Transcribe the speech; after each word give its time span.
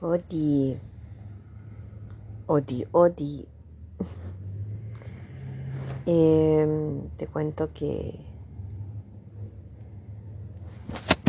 Odi. 0.00 0.78
Odi, 2.46 2.86
Odi. 2.92 3.46
Em, 6.06 7.08
te 7.16 7.26
cuento 7.26 7.72
que 7.72 8.14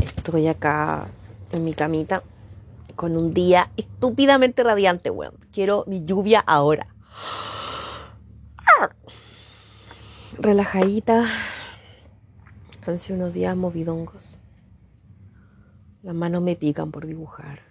estoy 0.02 0.48
acá 0.48 1.08
en 1.54 1.64
mi 1.64 1.74
camita 1.74 2.24
con 2.98 3.16
un 3.16 3.34
día 3.34 3.72
estúpidamente 3.78 4.64
radiante, 4.64 5.10
weón. 5.10 5.36
Quiero 5.54 5.86
mi 5.88 6.04
lluvia 6.04 6.42
ahora. 6.42 6.88
Relajadita. 10.38 11.26
Han 12.86 13.00
sido 13.00 13.18
unos 13.18 13.34
días 13.34 13.56
movidongos. 13.56 14.38
Las 16.04 16.14
manos 16.14 16.42
me 16.42 16.56
pican 16.56 16.92
por 16.92 17.08
dibujar. 17.08 17.65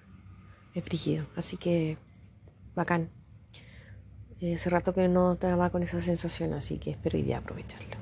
Es 0.74 0.82
frígido, 0.82 1.26
así 1.36 1.56
que 1.56 1.98
bacán. 2.74 3.08
Eh, 4.40 4.54
hace 4.54 4.68
rato 4.70 4.92
que 4.92 5.06
no 5.06 5.34
estaba 5.34 5.70
con 5.70 5.84
esa 5.84 6.00
sensación, 6.00 6.52
así 6.52 6.78
que 6.78 6.90
espero 6.90 7.18
aprovecharlo. 7.36 7.96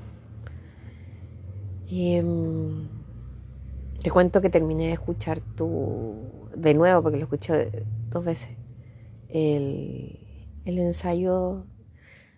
Y, 1.86 2.14
em, 2.14 2.88
te 4.02 4.10
cuento 4.10 4.40
que 4.40 4.48
terminé 4.48 4.86
de 4.86 4.92
escuchar 4.94 5.40
tu. 5.40 6.48
de 6.56 6.74
nuevo, 6.74 7.02
porque 7.02 7.18
lo 7.18 7.24
escuché 7.24 7.70
dos 8.08 8.24
veces. 8.24 8.50
El, 9.28 10.18
el 10.64 10.78
ensayo 10.78 11.66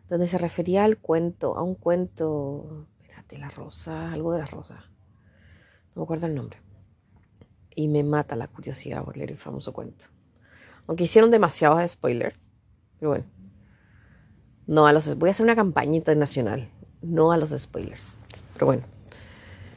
donde 0.09 0.27
se 0.29 0.39
refería 0.39 0.85
al 0.85 0.99
cuento, 0.99 1.57
a 1.57 1.63
un 1.63 1.77
cuento. 1.77 2.87
Espérate, 3.03 3.39
la 3.39 3.51
rosa, 3.51 4.13
algo 4.13 4.33
de 4.33 4.41
la 4.41 4.47
rosa. 4.47 4.91
No 5.95 6.01
me 6.01 6.03
acuerdo 6.03 6.27
el 6.27 6.35
nombre. 6.35 6.59
Y 7.77 7.89
me 7.89 8.03
mata 8.03 8.37
la 8.37 8.49
curiosidad 8.49 9.05
por 9.05 9.17
leer 9.17 9.31
el 9.33 9.39
famoso 9.39 9.73
cuento. 9.73 10.07
Aunque 10.87 11.05
hicieron 11.05 11.31
demasiados 11.31 11.91
spoilers. 11.91 12.51
Pero 12.99 13.11
bueno. 13.11 13.25
No 14.67 14.87
a 14.87 14.93
los. 14.93 15.17
Voy 15.17 15.29
a 15.29 15.33
hacer 15.33 15.45
una 15.45 15.57
campaña 15.57 15.97
internacional. 15.97 16.69
No 17.03 17.33
a 17.33 17.37
los 17.37 17.51
spoilers. 17.51 18.17
Pero 18.55 18.67
bueno. 18.67 18.83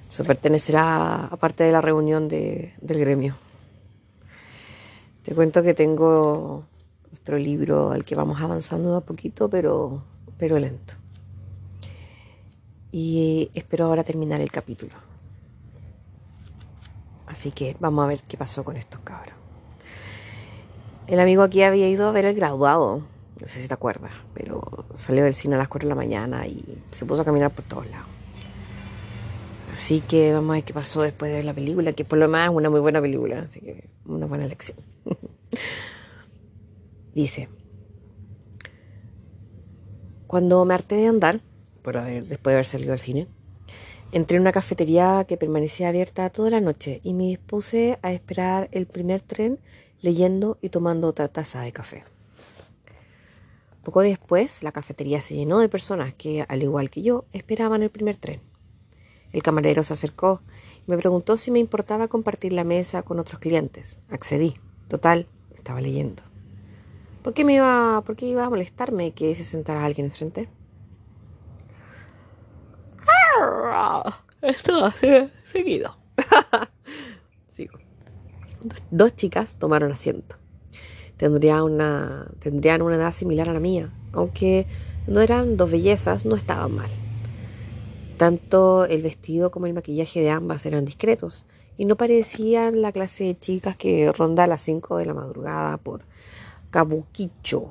Eso 0.10 0.24
pertenecerá 0.24 1.26
a 1.26 1.36
parte 1.36 1.66
de 1.66 1.72
la 1.72 1.82
reunión 1.82 2.28
de, 2.30 2.74
del 2.82 3.00
gremio. 3.00 3.36
Te 5.24 5.36
cuento 5.36 5.62
que 5.62 5.74
tengo 5.74 6.64
nuestro 7.08 7.38
libro 7.38 7.92
al 7.92 8.06
que 8.06 8.16
vamos 8.16 8.42
avanzando 8.42 8.96
a 8.96 9.02
poquito, 9.02 9.50
pero, 9.50 10.02
pero 10.38 10.58
lento. 10.58 10.94
Y 12.94 13.52
espero 13.54 13.86
ahora 13.86 14.06
terminar 14.06 14.40
el 14.40 14.50
capítulo. 14.50 14.94
Así 17.26 17.52
que 17.52 17.76
vamos 17.80 18.06
a 18.06 18.08
ver 18.08 18.24
qué 18.24 18.38
pasó 18.38 18.64
con 18.64 18.78
estos 18.78 19.02
cabros. 19.02 19.36
El 21.08 21.22
amigo 21.22 21.44
aquí 21.44 21.62
había 21.64 21.88
ido 21.88 22.10
a 22.10 22.12
ver 22.12 22.26
el 22.26 22.36
graduado, 22.36 23.02
no 23.40 23.48
sé 23.48 23.62
si 23.62 23.68
te 23.70 23.74
acuerdas, 23.74 24.12
pero 24.34 24.62
salió 24.94 25.24
del 25.24 25.34
cine 25.34 25.56
a 25.56 25.58
las 25.58 25.70
4 25.70 25.88
de 25.88 25.90
la 25.90 25.96
mañana 25.96 26.46
y 26.46 26.64
se 26.90 27.06
puso 27.06 27.22
a 27.22 27.26
caminar 27.26 27.52
por 27.52 27.64
todos 27.64 27.90
lados. 27.90 28.08
Así 29.74 30.02
que 30.02 30.34
vamos 30.34 30.50
a 30.50 30.54
ver 30.56 30.64
qué 30.66 30.74
pasó 30.74 31.04
después 31.04 31.32
de 31.32 31.38
ver 31.38 31.46
la 31.46 31.54
película, 31.54 31.94
que 31.94 32.04
por 32.04 32.18
lo 32.18 32.28
más 32.28 32.50
es 32.50 32.56
una 32.56 32.70
muy 32.70 32.82
buena 32.82 33.00
película, 33.00 33.42
así 33.42 33.62
que 33.62 33.90
una 34.06 34.26
buena 34.26 34.46
elección. 34.46 34.78
Dice, 37.14 37.48
cuando 40.26 40.66
me 40.66 40.74
harté 40.74 40.96
de 40.96 41.08
andar, 41.08 41.42
por 41.84 41.98
haber, 41.98 42.26
después 42.26 42.52
de 42.52 42.56
haber 42.56 42.66
salido 42.66 42.92
al 42.92 43.00
cine, 43.00 43.28
entré 44.12 44.36
en 44.36 44.42
una 44.42 44.52
cafetería 44.52 45.24
que 45.26 45.38
permanecía 45.38 45.88
abierta 45.88 46.30
toda 46.32 46.50
la 46.50 46.60
noche 46.60 47.00
y 47.04 47.14
me 47.14 47.26
dispuse 47.26 47.98
a 48.02 48.12
esperar 48.12 48.68
el 48.72 48.88
primer 48.88 49.22
tren 49.22 49.60
leyendo 50.02 50.58
y 50.62 50.70
tomando 50.70 51.08
otra 51.08 51.28
taza 51.28 51.62
de 51.62 51.72
café. 51.72 52.04
Poco 53.84 54.02
después, 54.02 54.64
la 54.64 54.72
cafetería 54.72 55.22
se 55.22 55.36
llenó 55.36 55.60
de 55.60 55.70
personas 55.70 56.14
que, 56.14 56.46
al 56.48 56.62
igual 56.62 56.90
que 56.90 57.02
yo, 57.02 57.26
esperaban 57.32 57.84
el 57.84 57.90
primer 57.90 58.18
tren. 58.18 58.42
El 59.32 59.44
camarero 59.44 59.84
se 59.84 59.94
acercó 59.94 60.42
y 60.86 60.92
me 60.92 60.98
preguntó 60.98 61.38
si 61.38 61.52
me 61.52 61.60
importaba 61.60 62.08
compartir 62.08 62.54
la 62.54 62.64
mesa 62.64 63.04
con 63.04 63.20
otros 63.20 63.40
clientes. 63.40 64.00
Accedí. 64.10 64.60
Total, 64.88 65.28
estaba 65.56 65.82
leyendo. 65.82 66.24
¿Por 67.24 67.34
qué 67.34 67.44
me 67.44 67.56
iba, 67.56 68.02
por 68.06 68.16
qué 68.16 68.26
iba 68.26 68.46
a 68.46 68.50
molestarme 68.50 69.12
que 69.12 69.36
se 69.36 69.44
sentara 69.44 69.84
alguien 69.84 70.06
enfrente? 70.08 70.50
Esto 74.42 74.92
seguido. 75.44 75.98
Sigo. 77.48 77.87
Dos 78.92 79.16
chicas 79.16 79.56
tomaron 79.58 79.92
asiento. 79.92 80.36
Tendrían 81.18 81.64
una, 81.64 82.28
edad 82.44 83.12
similar 83.12 83.50
a 83.50 83.54
la 83.54 83.60
mía, 83.60 83.92
aunque 84.14 84.68
no 85.08 85.22
eran 85.22 85.58
dos 85.58 85.72
bellezas, 85.72 86.26
no 86.26 86.36
estaban 86.36 86.74
mal. 86.74 86.90
Tanto 88.18 88.86
el 88.86 89.02
vestido 89.02 89.52
como 89.52 89.66
el 89.66 89.74
maquillaje 89.74 90.22
de 90.22 90.30
ambas 90.30 90.66
eran 90.66 90.86
discretos 90.86 91.46
y 91.78 91.86
no 91.86 91.96
parecían 91.96 92.82
la 92.82 92.92
clase 92.92 93.26
de 93.26 93.40
chicas 93.40 93.76
que 93.76 94.12
ronda 94.12 94.44
a 94.44 94.48
las 94.48 94.62
5 94.62 94.98
de 94.98 95.06
la 95.06 95.14
madrugada 95.14 95.78
por 95.78 96.02
Kabukicho. 96.70 97.70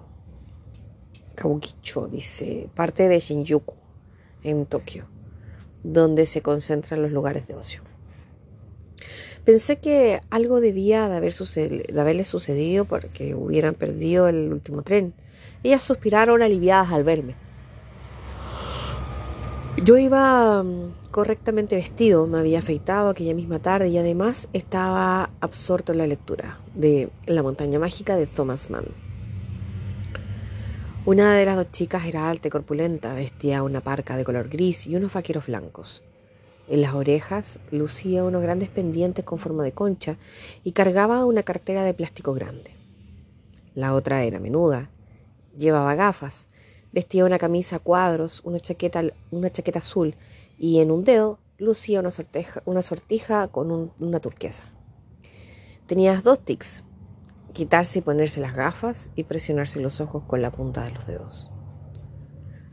Kabukicho, 1.35 2.09
dice, 2.09 2.69
parte 2.75 3.09
de 3.09 3.19
Shinjuku, 3.19 3.75
en 4.43 4.67
Tokio, 4.67 5.07
donde 5.83 6.27
se 6.27 6.43
concentran 6.43 7.03
los 7.03 7.13
lugares 7.13 7.47
de 7.47 7.55
ocio. 7.55 7.86
Pensé 9.47 9.77
que 9.77 10.21
algo 10.29 10.61
debía 10.61 11.09
de, 11.09 11.19
haber 11.19 11.33
haberle 11.97 12.25
sucedido 12.25 12.85
porque 12.85 13.37
hubieran 13.37 13.75
perdido 13.75 14.27
el 14.27 14.53
último 14.53 14.83
tren. 14.83 15.15
Ellas 15.63 15.85
suspiraron 15.85 16.43
aliviadas 16.43 16.91
al 16.91 17.05
verme. 17.05 17.37
Yo 19.85 19.99
iba 19.99 20.65
mm, 20.65 21.13
correctamente 21.13 21.77
vestido, 21.77 22.27
me 22.27 22.41
había 22.41 22.59
afeitado 22.59 23.09
aquella 23.09 23.35
misma 23.35 23.61
tarde 23.61 23.87
y 23.87 23.99
además 23.99 24.49
estaba 24.53 25.31
absorto 25.39 25.93
en 25.93 25.99
la 25.99 26.09
lectura 26.09 26.59
de 26.75 27.11
La 27.27 27.45
montaña 27.45 27.79
mágica 27.79 28.17
de 28.17 28.27
Thomas 28.27 28.69
Mann. 28.69 28.87
Una 31.05 31.37
de 31.37 31.45
las 31.45 31.55
dos 31.55 31.71
chicas 31.71 32.05
era 32.07 32.29
alta 32.29 32.49
y 32.49 32.51
corpulenta, 32.51 33.15
vestía 33.15 33.63
una 33.63 33.81
parca 33.81 34.17
de 34.17 34.25
color 34.25 34.49
gris 34.49 34.89
y 34.89 34.97
unos 34.97 35.13
vaqueros 35.13 35.47
blancos. 35.47 36.03
En 36.69 36.83
las 36.83 36.95
orejas 36.95 37.59
lucía 37.71 38.25
unos 38.25 38.43
grandes 38.43 38.69
pendientes 38.69 39.25
con 39.25 39.39
forma 39.39 39.63
de 39.63 39.73
concha 39.73 40.17
y 40.65 40.73
cargaba 40.73 41.25
una 41.25 41.43
cartera 41.43 41.85
de 41.85 41.95
plástico 41.95 42.35
grande. 42.35 42.73
La 43.75 43.95
otra 43.95 44.25
era 44.25 44.41
menuda, 44.41 44.91
llevaba 45.57 45.95
gafas 45.95 46.49
Vestía 46.97 47.27
una 47.27 47.39
camisa 47.39 47.77
a 47.77 47.79
cuadros, 47.79 48.41
una 48.45 48.59
chaqueta, 48.59 49.03
una 49.31 49.53
chaqueta 49.53 49.81
azul 49.81 50.15
y 50.57 50.81
en 50.81 50.91
un 50.91 51.03
dedo 51.03 51.39
lucía 51.59 52.01
una, 52.01 52.11
sorteja, 52.11 52.63
una 52.65 52.81
sortija 52.81 53.49
con 53.49 53.93
una 53.99 54.19
turquesa. 54.19 54.63
Tenía 55.87 56.19
dos 56.23 56.41
tics, 56.41 56.85
quitarse 57.53 57.99
y 57.99 58.03
ponerse 58.03 58.41
las 58.41 58.55
gafas 58.55 59.11
y 59.15 59.25
presionarse 59.25 59.79
los 59.81 60.01
ojos 60.01 60.25
con 60.25 60.41
la 60.41 60.51
punta 60.51 60.85
de 60.85 60.93
los 60.93 61.07
dedos. 61.07 61.51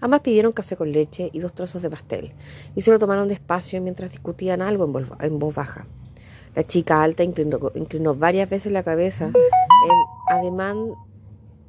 Ambas 0.04 0.20
pidieron 0.20 0.52
café 0.52 0.76
con 0.76 0.92
leche 0.92 1.30
y 1.32 1.40
dos 1.40 1.54
trozos 1.54 1.82
de 1.82 1.90
pastel 1.90 2.34
y 2.76 2.82
se 2.82 2.92
lo 2.92 3.00
tomaron 3.00 3.30
despacio 3.30 3.82
mientras 3.82 4.12
discutían 4.12 4.62
algo 4.62 4.84
en 5.22 5.40
voz, 5.40 5.56
baja. 5.56 5.86
La 6.56 6.68
chica 6.68 7.02
alta 7.02 7.24
inclinó, 7.24 7.72
inclinó, 7.74 8.14
varias 8.14 8.50
veces 8.50 8.74
la 8.74 8.84
cabeza 8.84 9.28
en 9.28 10.36
ademán 10.36 10.92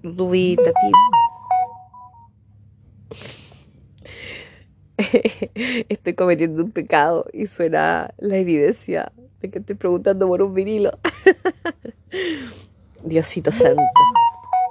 dubitativo 0.03 0.99
estoy 5.89 6.15
cometiendo 6.15 6.65
un 6.65 6.73
pecado 6.73 7.27
y 7.33 7.47
suena 7.47 8.15
la 8.19 8.37
evidencia 8.37 9.13
de 9.43 9.51
que 9.51 9.61
estoy 9.61 9.77
preguntando 9.77 10.27
por 10.27 10.43
un 10.43 10.55
vinilo. 10.55 10.91
Diosito 13.05 13.53
santo. 13.53 13.81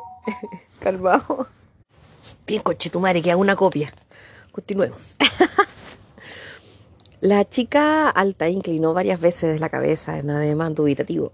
Calmado. 0.82 1.48
Bien, 2.46 2.62
coche 2.62 2.90
tu 2.90 3.00
madre, 3.00 3.22
que 3.22 3.32
hago 3.32 3.42
una 3.42 3.56
copia. 3.56 3.94
Continuemos. 4.52 5.16
la 7.22 7.50
chica 7.50 8.10
alta 8.10 8.50
inclinó 8.50 8.94
varias 8.94 9.22
veces 9.22 9.60
la 9.62 9.70
cabeza 9.70 10.20
en 10.20 10.30
ademán 10.30 10.76
dubitativo. 10.76 11.32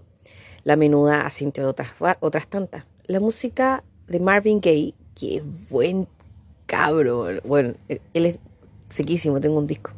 La 0.64 0.76
menuda 0.76 1.26
asintió 1.26 1.64
de 1.64 1.70
otras, 1.70 1.90
otras 2.20 2.48
tantas. 2.48 2.84
La 3.06 3.18
música 3.18 3.82
de 4.06 4.20
Marvin 4.20 4.60
Gaye, 4.60 4.94
que 5.14 5.42
buen 5.68 6.06
cabro. 6.66 7.40
Bueno, 7.44 7.74
él 7.88 8.26
es 8.26 8.38
sequísimo, 8.88 9.40
tengo 9.40 9.58
un 9.58 9.66
disco. 9.66 9.90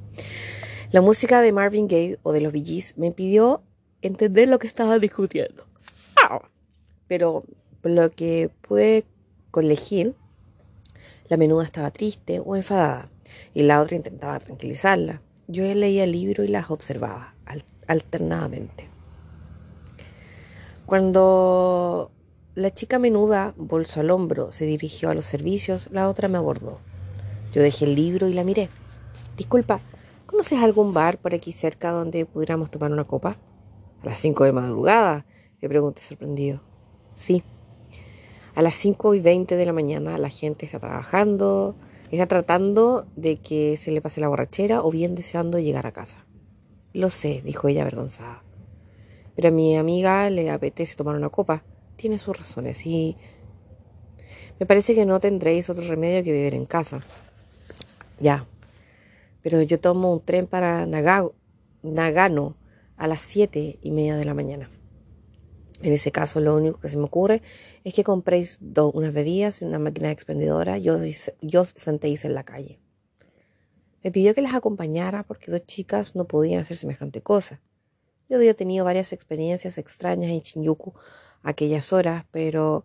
La 0.93 1.01
música 1.01 1.43
de 1.43 1.53
Marvin 1.53 1.89
Gaye 1.89 2.19
o 2.23 2.33
de 2.33 2.41
los 2.41 2.53
Bee 2.53 2.65
Gees 2.65 2.97
me 2.97 3.09
impidió 3.09 3.63
entender 4.03 4.49
lo 4.49 4.59
que 4.59 4.67
estaba 4.67 4.99
discutiendo. 4.99 5.67
Pero 7.07 7.45
lo 7.83 8.11
que 8.11 8.51
pude 8.63 9.05
colegir, 9.51 10.15
la 11.33 11.39
menuda 11.39 11.65
estaba 11.65 11.91
triste 11.91 12.43
o 12.45 12.57
enfadada 12.57 13.09
y 13.55 13.63
la 13.63 13.81
otra 13.81 13.97
intentaba 13.97 14.39
tranquilizarla. 14.39 15.23
Yo 15.49 15.63
leía 15.63 16.05
el 16.05 16.13
libro 16.13 16.45
y 16.45 16.49
las 16.49 16.71
observaba 16.71 17.35
alternadamente. 17.87 18.91
Cuando 20.85 22.11
la 22.55 22.75
chica 22.75 22.99
menuda, 22.99 23.55
bolso 23.57 24.01
al 24.01 24.11
hombro, 24.11 24.51
se 24.51 24.67
dirigió 24.67 25.09
a 25.09 25.15
los 25.15 25.25
servicios, 25.25 25.89
la 25.91 26.07
otra 26.07 26.29
me 26.29 26.37
abordó. 26.37 26.81
Yo 27.55 27.63
dejé 27.63 27.87
el 27.87 27.95
libro 27.95 28.29
y 28.29 28.35
la 28.35 28.45
miré. 28.45 28.69
Disculpa, 29.39 29.81
¿conoces 30.27 30.63
algún 30.63 30.93
bar 30.93 31.17
por 31.17 31.35
aquí 31.35 31.51
cerca 31.51 31.93
donde 31.93 32.27
pudiéramos 32.27 32.71
tomar 32.71 32.93
una 32.93 33.05
copa? 33.05 33.39
A 34.03 34.07
las 34.07 34.19
cinco 34.19 34.45
de 34.45 34.53
madrugada, 34.53 35.25
le 35.63 35.69
pregunté 35.71 36.03
sorprendido. 36.03 36.61
Sí. 37.15 37.43
A 38.55 38.63
las 38.63 38.77
cinco 38.77 39.15
y 39.15 39.21
veinte 39.21 39.57
de 39.57 39.67
la 39.67 39.73
mañana 39.73 40.19
la 40.19 40.29
gente 40.29 40.67
está 40.67 40.79
trabajando, 40.79 41.75
está 42.11 42.27
tratando 42.27 43.07
de 43.17 43.37
que 43.37 43.77
se 43.77 43.91
le 43.91 44.01
pase 44.01 44.21
la 44.21 44.29
borrachera 44.29 44.83
o 44.83 44.91
bien 44.91 45.15
deseando 45.15 45.59
llegar 45.59 45.87
a 45.87 45.93
casa. 45.93 46.27
Lo 46.93 47.09
sé, 47.11 47.41
dijo 47.45 47.69
ella 47.69 47.83
avergonzada. 47.83 48.43
Pero 49.35 49.49
a 49.49 49.53
mi 49.53 49.77
amiga 49.77 50.29
le 50.29 50.51
apetece 50.51 50.97
tomar 50.97 51.17
una 51.17 51.31
copa 51.31 51.65
tiene 52.03 52.19
sus 52.19 52.37
razones 52.37 52.85
y 52.85 53.17
me 54.59 54.67
parece 54.67 54.95
que 54.95 55.07
no 55.07 55.21
tendréis 55.21 55.71
otro 55.71 55.85
remedio 55.85 56.25
que 56.25 56.33
vivir 56.33 56.55
en 56.55 56.67
casa. 56.67 57.01
Ya, 58.19 58.45
pero 59.41 59.63
yo 59.63 59.79
tomo 59.79 60.13
un 60.13 60.21
tren 60.21 60.49
para 60.49 60.85
Nagano 60.87 62.57
a 62.97 63.07
las 63.07 63.23
siete 63.23 63.79
y 63.83 63.93
media 63.93 64.17
de 64.17 64.25
la 64.25 64.35
mañana. 64.35 64.69
En 65.83 65.93
ese 65.93 66.13
caso, 66.13 66.41
lo 66.41 66.55
único 66.55 66.79
que 66.79 66.89
se 66.89 66.97
me 66.97 67.05
ocurre 67.05 67.43
es 67.83 67.93
que 67.93 68.05
compréis 68.05 68.61
unas 68.61 69.13
bebidas 69.13 69.61
y 69.61 69.65
una 69.65 69.81
máquina 69.81 70.13
expendedora 70.13 70.79
y 70.79 70.89
os, 70.89 71.33
os 71.55 71.69
sentéis 71.77 72.25
en 72.25 72.35
la 72.35 72.45
calle. 72.45 72.79
Me 74.05 74.13
pidió 74.13 74.35
que 74.35 74.43
las 74.43 74.55
acompañara 74.55 75.25
porque 75.25 75.51
dos 75.51 75.67
chicas 75.67 76.15
no 76.15 76.25
podían 76.27 76.61
hacer 76.61 76.77
semejante 76.77 77.21
cosa. 77.21 77.61
Yo 78.29 78.37
había 78.37 78.55
tenido 78.55 78.85
varias 78.85 79.13
experiencias 79.13 79.77
extrañas 79.77 80.31
en 80.31 80.41
Shinjuku 80.41 80.95
aquellas 81.43 81.93
horas, 81.93 82.25
pero 82.31 82.85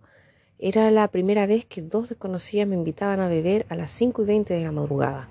era 0.58 0.90
la 0.90 1.08
primera 1.10 1.46
vez 1.46 1.66
que 1.66 1.84
dos 1.84 2.10
desconocidas 2.10 2.68
me 2.68 2.76
invitaban 2.76 3.20
a 3.20 3.28
beber 3.28 3.68
a 3.70 3.76
las 3.76 3.92
5 3.92 4.24
y 4.24 4.26
20 4.26 4.54
de 4.56 4.64
la 4.64 4.72
madrugada. 4.72 5.30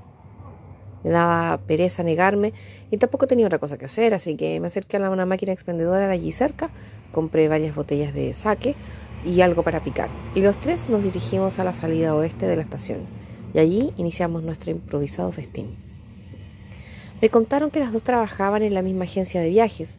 Me 1.02 1.10
daba 1.10 1.58
pereza 1.66 2.02
negarme 2.02 2.52
y 2.90 2.96
tampoco 2.96 3.26
tenía 3.26 3.46
otra 3.46 3.58
cosa 3.58 3.76
que 3.76 3.84
hacer, 3.84 4.14
así 4.14 4.36
que 4.36 4.58
me 4.60 4.68
acerqué 4.68 4.96
a 4.96 5.10
una 5.10 5.26
máquina 5.26 5.52
expendedora 5.52 6.06
de 6.06 6.14
allí 6.14 6.32
cerca, 6.32 6.70
compré 7.16 7.48
varias 7.48 7.74
botellas 7.74 8.12
de 8.12 8.30
sake 8.34 8.76
y 9.24 9.40
algo 9.40 9.62
para 9.62 9.82
picar. 9.82 10.10
Y 10.34 10.42
los 10.42 10.60
tres 10.60 10.90
nos 10.90 11.02
dirigimos 11.02 11.58
a 11.58 11.64
la 11.64 11.72
salida 11.72 12.14
oeste 12.14 12.46
de 12.46 12.56
la 12.56 12.60
estación, 12.60 13.06
y 13.54 13.58
allí 13.58 13.94
iniciamos 13.96 14.42
nuestro 14.42 14.70
improvisado 14.70 15.32
festín. 15.32 15.76
Me 17.22 17.30
contaron 17.30 17.70
que 17.70 17.80
las 17.80 17.90
dos 17.90 18.02
trabajaban 18.02 18.62
en 18.62 18.74
la 18.74 18.82
misma 18.82 19.04
agencia 19.04 19.40
de 19.40 19.48
viajes, 19.48 19.98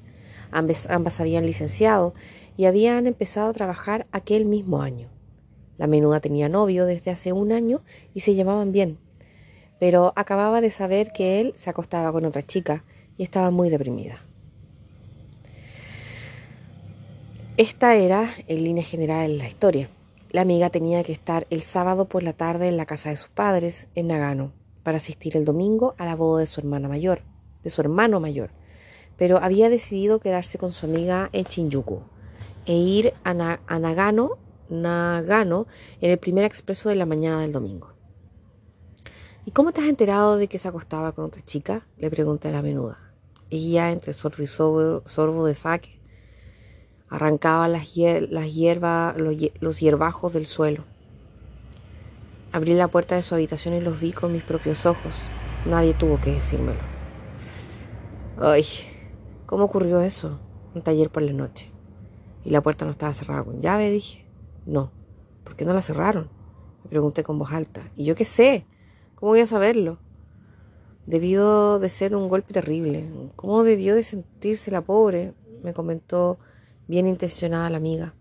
ambas, 0.51 0.87
ambas 0.91 1.19
habían 1.19 1.47
licenciado 1.47 2.13
y 2.55 2.65
habían 2.65 3.07
empezado 3.07 3.49
a 3.49 3.53
trabajar 3.53 4.05
aquel 4.11 4.45
mismo 4.45 4.83
año. 4.83 5.09
La 5.79 5.87
menuda 5.87 6.19
tenía 6.19 6.49
novio 6.49 6.85
desde 6.85 7.09
hace 7.09 7.33
un 7.33 7.51
año 7.51 7.81
y 8.13 8.19
se 8.19 8.35
llevaban 8.35 8.71
bien, 8.71 8.99
pero 9.79 10.13
acababa 10.15 10.61
de 10.61 10.69
saber 10.69 11.11
que 11.11 11.41
él 11.41 11.53
se 11.55 11.71
acostaba 11.71 12.11
con 12.11 12.25
otra 12.25 12.43
chica 12.43 12.83
y 13.17 13.23
estaba 13.23 13.49
muy 13.49 13.71
deprimida. 13.71 14.26
Esta 17.57 17.95
era, 17.95 18.35
en 18.45 18.63
línea 18.63 18.83
general, 18.83 19.39
la 19.39 19.47
historia. 19.47 19.89
La 20.29 20.41
amiga 20.41 20.69
tenía 20.69 21.01
que 21.01 21.11
estar 21.11 21.47
el 21.49 21.63
sábado 21.63 22.05
por 22.05 22.21
la 22.21 22.33
tarde 22.33 22.67
en 22.67 22.77
la 22.77 22.85
casa 22.85 23.09
de 23.09 23.15
sus 23.15 23.29
padres, 23.29 23.87
en 23.95 24.09
Nagano, 24.09 24.51
para 24.83 24.97
asistir 24.97 25.35
el 25.35 25.43
domingo 25.43 25.95
a 25.97 26.05
la 26.05 26.15
boda 26.15 26.41
de 26.41 26.45
su 26.45 26.59
hermana 26.59 26.87
mayor, 26.87 27.23
de 27.63 27.71
su 27.71 27.81
hermano 27.81 28.19
mayor, 28.19 28.51
pero 29.17 29.39
había 29.39 29.71
decidido 29.71 30.19
quedarse 30.19 30.59
con 30.59 30.71
su 30.71 30.85
amiga 30.85 31.31
en 31.33 31.45
Shinjuku, 31.45 32.01
e 32.67 32.73
ir 32.75 33.13
a, 33.23 33.33
Nagano, 33.33 34.37
Nagano 34.69 35.65
en 35.99 36.11
el 36.11 36.19
primer 36.19 36.45
expreso 36.45 36.89
de 36.89 36.95
la 36.95 37.07
mañana 37.07 37.41
del 37.41 37.53
domingo. 37.53 37.91
¿Y 39.45 39.51
cómo 39.51 39.71
te 39.71 39.81
has 39.81 39.87
enterado 39.87 40.37
de 40.37 40.47
que 40.47 40.59
se 40.59 40.67
acostaba 40.67 41.11
con 41.13 41.25
otra 41.25 41.41
chica? 41.41 41.87
Le 41.97 42.11
pregunté 42.11 42.49
a 42.49 42.51
la 42.51 42.61
menuda. 42.61 42.99
Ella, 43.49 43.91
entre 43.91 44.13
sorbo 44.13 44.43
y 44.43 44.47
sorbo, 44.47 45.45
de 45.45 45.55
saque, 45.55 45.96
arrancaba 47.09 47.67
las, 47.67 47.95
las 47.95 48.53
hierbas, 48.53 49.17
los, 49.17 49.35
los 49.59 49.79
hierbajos 49.79 50.33
del 50.33 50.45
suelo. 50.45 50.83
Abrí 52.51 52.73
la 52.73 52.87
puerta 52.87 53.15
de 53.15 53.21
su 53.21 53.35
habitación 53.35 53.73
y 53.73 53.81
los 53.81 53.99
vi 53.99 54.13
con 54.13 54.31
mis 54.33 54.43
propios 54.43 54.85
ojos. 54.85 55.15
Nadie 55.65 55.93
tuvo 55.93 56.19
que 56.19 56.31
decírmelo. 56.31 56.79
Ay, 58.39 58.65
¿cómo 59.45 59.65
ocurrió 59.65 60.01
eso? 60.01 60.39
Un 60.73 60.81
taller 60.81 61.09
por 61.09 61.23
la 61.23 61.33
noche. 61.33 61.71
¿Y 62.45 62.51
la 62.51 62.61
puerta 62.61 62.85
no 62.85 62.91
estaba 62.91 63.13
cerrada 63.13 63.43
con 63.43 63.61
llave? 63.61 63.89
Dije. 63.89 64.25
No. 64.65 64.91
¿Por 65.43 65.55
qué 65.55 65.65
no 65.65 65.73
la 65.73 65.81
cerraron? 65.81 66.29
Me 66.83 66.89
pregunté 66.89 67.23
con 67.23 67.37
voz 67.37 67.51
alta. 67.51 67.89
¿Y 67.95 68.05
yo 68.05 68.15
qué 68.15 68.25
sé? 68.25 68.65
¿Cómo 69.15 69.31
voy 69.31 69.41
a 69.41 69.45
saberlo? 69.45 69.97
Debido 71.05 71.79
de 71.79 71.89
ser 71.89 72.15
un 72.15 72.29
golpe 72.29 72.53
terrible. 72.53 73.09
¿Cómo 73.35 73.63
debió 73.63 73.95
de 73.95 74.03
sentirse 74.03 74.71
la 74.71 74.81
pobre? 74.81 75.33
Me 75.63 75.73
comentó 75.73 76.37
bien 76.87 77.07
intencionada 77.07 77.69
la 77.69 77.77
amiga. 77.77 78.13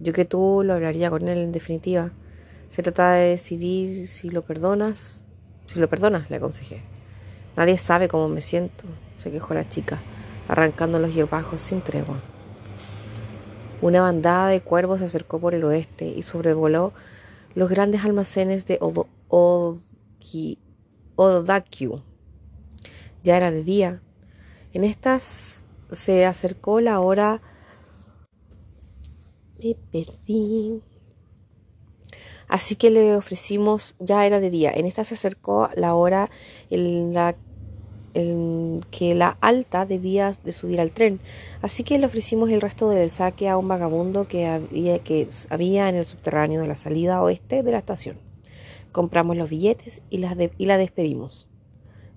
Yo 0.00 0.12
que 0.12 0.24
tú 0.24 0.62
lo 0.64 0.74
hablaría 0.74 1.10
con 1.10 1.28
él 1.28 1.38
en 1.38 1.52
definitiva. 1.52 2.12
Se 2.68 2.82
trata 2.82 3.12
de 3.12 3.30
decidir 3.30 4.06
si 4.06 4.30
lo 4.30 4.42
perdonas. 4.42 5.24
Si 5.66 5.78
lo 5.78 5.88
perdonas, 5.88 6.30
le 6.30 6.36
aconsejé. 6.36 6.82
Nadie 7.56 7.76
sabe 7.76 8.06
cómo 8.08 8.28
me 8.28 8.40
siento, 8.40 8.84
se 9.16 9.32
quejó 9.32 9.52
la 9.52 9.68
chica, 9.68 10.00
arrancando 10.46 11.00
los 11.00 11.12
hierbajos 11.12 11.60
sin 11.60 11.80
tregua. 11.80 12.22
Una 13.80 14.00
bandada 14.00 14.48
de 14.48 14.60
cuervos 14.60 15.00
se 15.00 15.06
acercó 15.06 15.40
por 15.40 15.54
el 15.54 15.64
oeste 15.64 16.06
y 16.06 16.22
sobrevoló 16.22 16.92
los 17.56 17.68
grandes 17.68 18.04
almacenes 18.04 18.64
de 18.66 18.78
Odakyu. 21.16 22.02
Ya 23.24 23.36
era 23.36 23.50
de 23.50 23.64
día. 23.64 24.00
En 24.72 24.84
estas 24.84 25.64
se 25.90 26.26
acercó 26.26 26.80
la 26.80 27.00
hora. 27.00 27.42
Me 29.62 29.74
perdí. 29.90 30.82
Así 32.48 32.76
que 32.76 32.90
le 32.90 33.14
ofrecimos, 33.14 33.94
ya 33.98 34.24
era 34.24 34.40
de 34.40 34.50
día. 34.50 34.72
En 34.72 34.86
esta 34.86 35.04
se 35.04 35.14
acercó 35.14 35.68
la 35.74 35.94
hora 35.94 36.30
en 36.70 37.12
la 37.12 37.36
que 38.90 39.14
la 39.14 39.36
alta 39.40 39.86
debía 39.86 40.32
de 40.42 40.52
subir 40.52 40.80
al 40.80 40.90
tren, 40.90 41.20
así 41.62 41.84
que 41.84 41.98
le 41.98 42.06
ofrecimos 42.06 42.50
el 42.50 42.60
resto 42.60 42.88
del 42.88 43.10
saque 43.10 43.48
a 43.48 43.56
un 43.56 43.68
vagabundo 43.68 44.26
que 44.26 44.46
había, 44.46 45.88
en 45.88 45.94
el 45.94 46.04
subterráneo 46.04 46.60
de 46.60 46.66
la 46.66 46.74
salida 46.74 47.22
oeste 47.22 47.62
de 47.62 47.70
la 47.70 47.78
estación. 47.78 48.18
Compramos 48.90 49.36
los 49.36 49.50
billetes 49.50 50.02
y, 50.10 50.20
y 50.58 50.66
la 50.66 50.78
despedimos. 50.78 51.48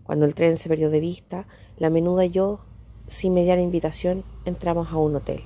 Cuando 0.04 0.26
el 0.26 0.34
tren 0.34 0.58
se 0.58 0.70
perdió 0.70 0.90
de 0.90 1.00
vista, 1.00 1.48
la 1.78 1.90
menuda 1.90 2.26
y 2.26 2.32
yo, 2.32 2.62
sin 3.08 3.34
mediar 3.34 3.60
invitación, 3.60 4.24
entramos 4.46 4.92
a 4.92 4.98
un 4.98 5.16
hotel. 5.18 5.44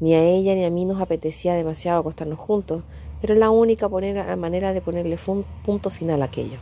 Ni 0.00 0.14
a 0.14 0.22
ella 0.22 0.54
ni 0.54 0.64
a 0.64 0.70
mí 0.70 0.84
nos 0.84 1.00
apetecía 1.00 1.54
demasiado 1.54 2.00
acostarnos 2.00 2.38
juntos, 2.38 2.82
pero 3.20 3.34
la 3.34 3.50
única 3.50 3.88
manera 3.88 4.72
de 4.72 4.80
ponerle 4.80 5.18
punto 5.64 5.90
final 5.90 6.22
a 6.22 6.26
aquello. 6.26 6.58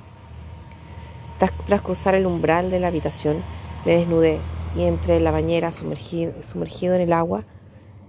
Tras 1.38 1.82
cruzar 1.82 2.14
el 2.14 2.26
umbral 2.26 2.70
de 2.70 2.80
la 2.80 2.88
habitación, 2.88 3.42
me 3.84 3.92
desnudé 3.92 4.38
y 4.74 4.84
entré 4.84 5.16
en 5.18 5.24
la 5.24 5.30
bañera 5.30 5.70
sumergido, 5.70 6.32
sumergido 6.42 6.94
en 6.94 7.02
el 7.02 7.12
agua. 7.12 7.44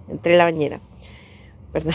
Entré 0.07 0.33
en 0.33 0.37
la 0.37 0.43
bañera. 0.45 0.79
Perdón. 1.73 1.93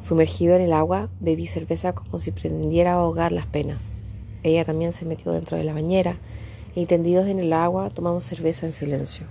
Sumergido 0.00 0.56
en 0.56 0.62
el 0.62 0.72
agua, 0.72 1.10
bebí 1.20 1.46
cerveza 1.46 1.94
como 1.94 2.18
si 2.18 2.32
pretendiera 2.32 2.94
ahogar 2.94 3.32
las 3.32 3.46
penas. 3.46 3.94
Ella 4.42 4.64
también 4.64 4.92
se 4.92 5.04
metió 5.04 5.30
dentro 5.30 5.56
de 5.56 5.64
la 5.64 5.74
bañera 5.74 6.16
y 6.74 6.86
tendidos 6.86 7.26
en 7.26 7.38
el 7.38 7.52
agua 7.52 7.90
tomamos 7.90 8.24
cerveza 8.24 8.66
en 8.66 8.72
silencio. 8.72 9.26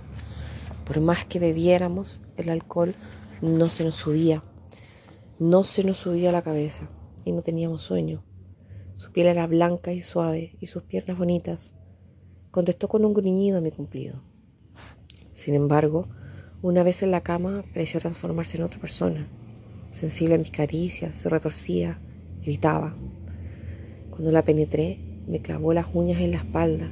Por 0.90 1.00
más 1.00 1.24
que 1.24 1.38
bebiéramos, 1.38 2.20
el 2.36 2.50
alcohol 2.50 2.96
no 3.42 3.70
se 3.70 3.84
nos 3.84 3.94
subía. 3.94 4.42
No 5.38 5.62
se 5.62 5.84
nos 5.84 5.98
subía 5.98 6.30
a 6.30 6.32
la 6.32 6.42
cabeza 6.42 6.90
y 7.24 7.30
no 7.30 7.42
teníamos 7.42 7.82
sueño. 7.82 8.24
Su 8.96 9.12
piel 9.12 9.28
era 9.28 9.46
blanca 9.46 9.92
y 9.92 10.00
suave 10.00 10.56
y 10.58 10.66
sus 10.66 10.82
piernas 10.82 11.16
bonitas. 11.16 11.74
Contestó 12.50 12.88
con 12.88 13.04
un 13.04 13.14
gruñido 13.14 13.58
a 13.58 13.60
mi 13.60 13.70
cumplido. 13.70 14.24
Sin 15.30 15.54
embargo, 15.54 16.08
una 16.60 16.82
vez 16.82 17.04
en 17.04 17.12
la 17.12 17.20
cama 17.20 17.62
pareció 17.72 18.00
transformarse 18.00 18.56
en 18.56 18.64
otra 18.64 18.80
persona. 18.80 19.28
Sensible 19.90 20.34
a 20.34 20.38
mis 20.38 20.50
caricias, 20.50 21.14
se 21.14 21.28
retorcía, 21.28 22.00
gritaba. 22.42 22.96
Cuando 24.10 24.32
la 24.32 24.44
penetré, 24.44 24.98
me 25.28 25.40
clavó 25.40 25.72
las 25.72 25.86
uñas 25.94 26.20
en 26.20 26.32
la 26.32 26.38
espalda 26.38 26.90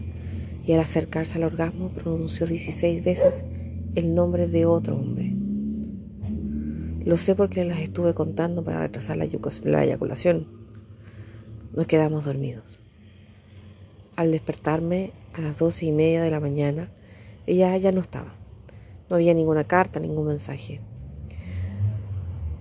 y 0.65 0.73
al 0.73 0.79
acercarse 0.79 1.37
al 1.37 1.43
orgasmo 1.43 1.89
pronunció 1.89 2.47
16 2.47 3.03
veces 3.03 3.45
el 3.99 4.15
nombre 4.15 4.47
de 4.47 4.65
otro 4.65 4.97
hombre. 4.97 5.35
Lo 7.05 7.17
sé 7.17 7.35
porque 7.35 7.65
las 7.65 7.81
estuve 7.81 8.15
contando 8.15 8.63
para 8.63 8.81
retrasar 8.81 9.17
la 9.17 9.85
eyaculación. 9.85 10.47
Nos 11.75 11.87
quedamos 11.87 12.25
dormidos. 12.25 12.81
Al 14.15 14.31
despertarme 14.31 15.13
a 15.35 15.41
las 15.41 15.59
doce 15.59 15.87
y 15.87 15.93
media 15.93 16.23
de 16.23 16.31
la 16.31 16.39
mañana, 16.39 16.91
ella 17.47 17.77
ya 17.77 17.91
no 17.91 18.01
estaba. 18.01 18.35
No 19.11 19.17
había 19.17 19.35
ninguna 19.35 19.65
carta, 19.65 19.99
ningún 19.99 20.29
mensaje. 20.29 20.81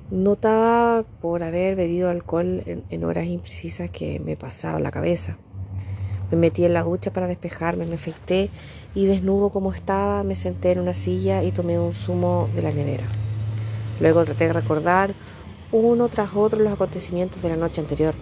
Notaba 0.10 1.04
por 1.22 1.44
haber 1.44 1.76
bebido 1.76 2.10
alcohol 2.10 2.64
en, 2.90 3.04
horas 3.04 3.28
imprecisas 3.28 3.92
que 3.92 4.20
me 4.20 4.38
pasaba 4.38 4.80
la 4.80 4.90
cabeza. 4.90 5.38
Me 6.32 6.38
metí 6.38 6.66
en 6.66 6.74
la 6.74 6.84
ducha 6.84 7.12
para 7.12 7.28
despejarme, 7.28 7.86
me 7.86 7.96
afeité 7.96 8.50
y 8.96 9.06
desnudo 9.06 9.50
como 9.50 9.74
estaba 9.74 10.24
me 10.24 10.36
senté 10.36 10.72
en 10.72 10.80
una 10.80 10.94
silla 10.94 11.44
y 11.44 11.52
tomé 11.52 11.80
un 11.80 11.94
zumo 11.94 12.50
de 12.56 12.62
la 12.62 12.72
nevera. 12.72 13.06
Luego 14.00 14.26
traté 14.26 14.48
de 14.48 14.54
recordar 14.54 15.14
uno 15.72 16.08
tras 16.10 16.36
otro 16.36 16.60
los 16.60 16.74
acontecimientos 16.74 17.42
de 17.42 17.50
la 17.50 17.56
noche 17.56 17.82
anterior. 17.82 18.14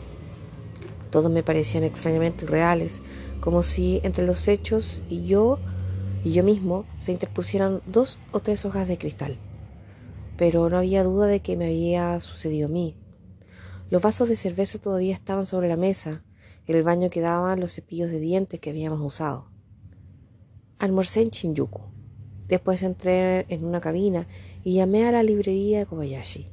Todos 1.09 1.31
me 1.31 1.43
parecían 1.43 1.83
extrañamente 1.83 2.45
irreales, 2.45 3.01
como 3.39 3.63
si 3.63 4.01
entre 4.03 4.25
los 4.25 4.47
hechos 4.47 5.01
y 5.09 5.23
yo 5.23 5.59
y 6.23 6.33
yo 6.33 6.43
mismo 6.43 6.85
se 6.97 7.11
interpusieran 7.11 7.81
dos 7.85 8.19
o 8.31 8.39
tres 8.39 8.65
hojas 8.65 8.87
de 8.87 8.97
cristal. 8.97 9.37
Pero 10.37 10.69
no 10.69 10.77
había 10.77 11.03
duda 11.03 11.27
de 11.27 11.39
que 11.39 11.55
me 11.55 11.67
había 11.67 12.19
sucedido 12.19 12.67
a 12.67 12.71
mí. 12.71 12.95
Los 13.89 14.01
vasos 14.01 14.27
de 14.27 14.35
cerveza 14.35 14.79
todavía 14.79 15.13
estaban 15.13 15.45
sobre 15.45 15.69
la 15.69 15.77
mesa, 15.77 16.23
el 16.67 16.83
baño 16.83 17.09
quedaban 17.09 17.59
los 17.59 17.73
cepillos 17.73 18.09
de 18.09 18.19
dientes 18.19 18.59
que 18.59 18.69
habíamos 18.69 19.01
usado. 19.01 19.45
Almorcé 20.79 21.21
en 21.21 21.29
Shinjuku. 21.29 21.81
Después 22.47 22.83
entré 22.83 23.45
en 23.49 23.65
una 23.65 23.81
cabina 23.81 24.27
y 24.63 24.75
llamé 24.75 25.07
a 25.07 25.11
la 25.11 25.23
librería 25.23 25.79
de 25.79 25.85
Kobayashi. 25.85 26.47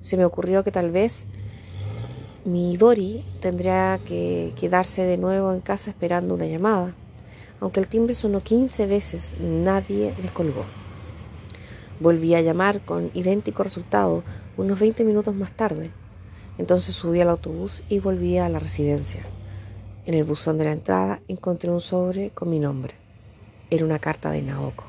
Se 0.00 0.16
me 0.16 0.24
ocurrió 0.24 0.64
que 0.64 0.72
tal 0.72 0.90
vez 0.90 1.26
mi 2.44 2.76
Dori 2.76 3.24
tendría 3.40 4.00
que 4.06 4.54
quedarse 4.58 5.02
de 5.02 5.18
nuevo 5.18 5.52
en 5.52 5.60
casa 5.60 5.90
esperando 5.90 6.34
una 6.34 6.46
llamada. 6.46 6.94
Aunque 7.60 7.80
el 7.80 7.86
timbre 7.86 8.14
sonó 8.14 8.40
15 8.40 8.86
veces, 8.86 9.36
nadie 9.38 10.14
descolgó. 10.22 10.64
Volví 12.00 12.34
a 12.34 12.40
llamar 12.40 12.80
con 12.80 13.10
idéntico 13.12 13.62
resultado 13.62 14.24
unos 14.56 14.80
20 14.80 15.04
minutos 15.04 15.34
más 15.34 15.52
tarde. 15.52 15.90
Entonces 16.60 16.94
subí 16.94 17.22
al 17.22 17.30
autobús 17.30 17.84
y 17.88 18.00
volví 18.00 18.36
a 18.36 18.50
la 18.50 18.58
residencia. 18.58 19.22
En 20.04 20.12
el 20.12 20.24
buzón 20.24 20.58
de 20.58 20.64
la 20.64 20.72
entrada 20.72 21.22
encontré 21.26 21.70
un 21.70 21.80
sobre 21.80 22.32
con 22.32 22.50
mi 22.50 22.58
nombre. 22.58 22.96
Era 23.70 23.82
una 23.82 23.98
carta 23.98 24.30
de 24.30 24.42
Naoko. 24.42 24.84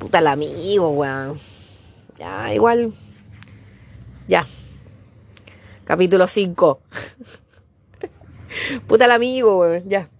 Puta 0.00 0.18
el 0.18 0.26
amigo, 0.26 0.88
weón. 0.88 1.38
Ya, 2.18 2.52
igual. 2.52 2.92
Ya. 4.26 4.44
Capítulo 5.84 6.26
5. 6.26 6.80
Puta 8.88 9.04
el 9.04 9.12
amigo, 9.12 9.60
weón. 9.60 9.88
Ya. 9.88 10.10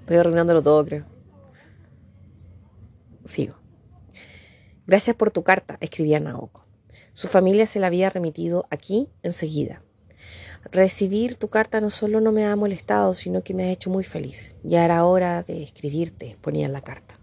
Estoy 0.00 0.18
arruinándolo 0.18 0.60
todo, 0.60 0.84
creo. 0.84 1.06
Sigo. 3.24 3.54
Gracias 4.86 5.16
por 5.16 5.30
tu 5.30 5.42
carta, 5.42 5.78
escribía 5.80 6.20
Naoko. 6.20 6.65
Su 7.16 7.28
familia 7.28 7.64
se 7.64 7.80
la 7.80 7.86
había 7.86 8.10
remitido 8.10 8.66
aquí 8.68 9.08
enseguida. 9.22 9.80
Recibir 10.70 11.36
tu 11.36 11.48
carta 11.48 11.80
no 11.80 11.88
solo 11.88 12.20
no 12.20 12.30
me 12.30 12.44
ha 12.44 12.54
molestado, 12.56 13.14
sino 13.14 13.40
que 13.40 13.54
me 13.54 13.62
ha 13.62 13.70
hecho 13.70 13.88
muy 13.88 14.04
feliz. 14.04 14.54
Ya 14.62 14.84
era 14.84 15.02
hora 15.02 15.42
de 15.42 15.62
escribirte, 15.62 16.36
ponía 16.42 16.66
en 16.66 16.74
la 16.74 16.82
carta. 16.82 17.18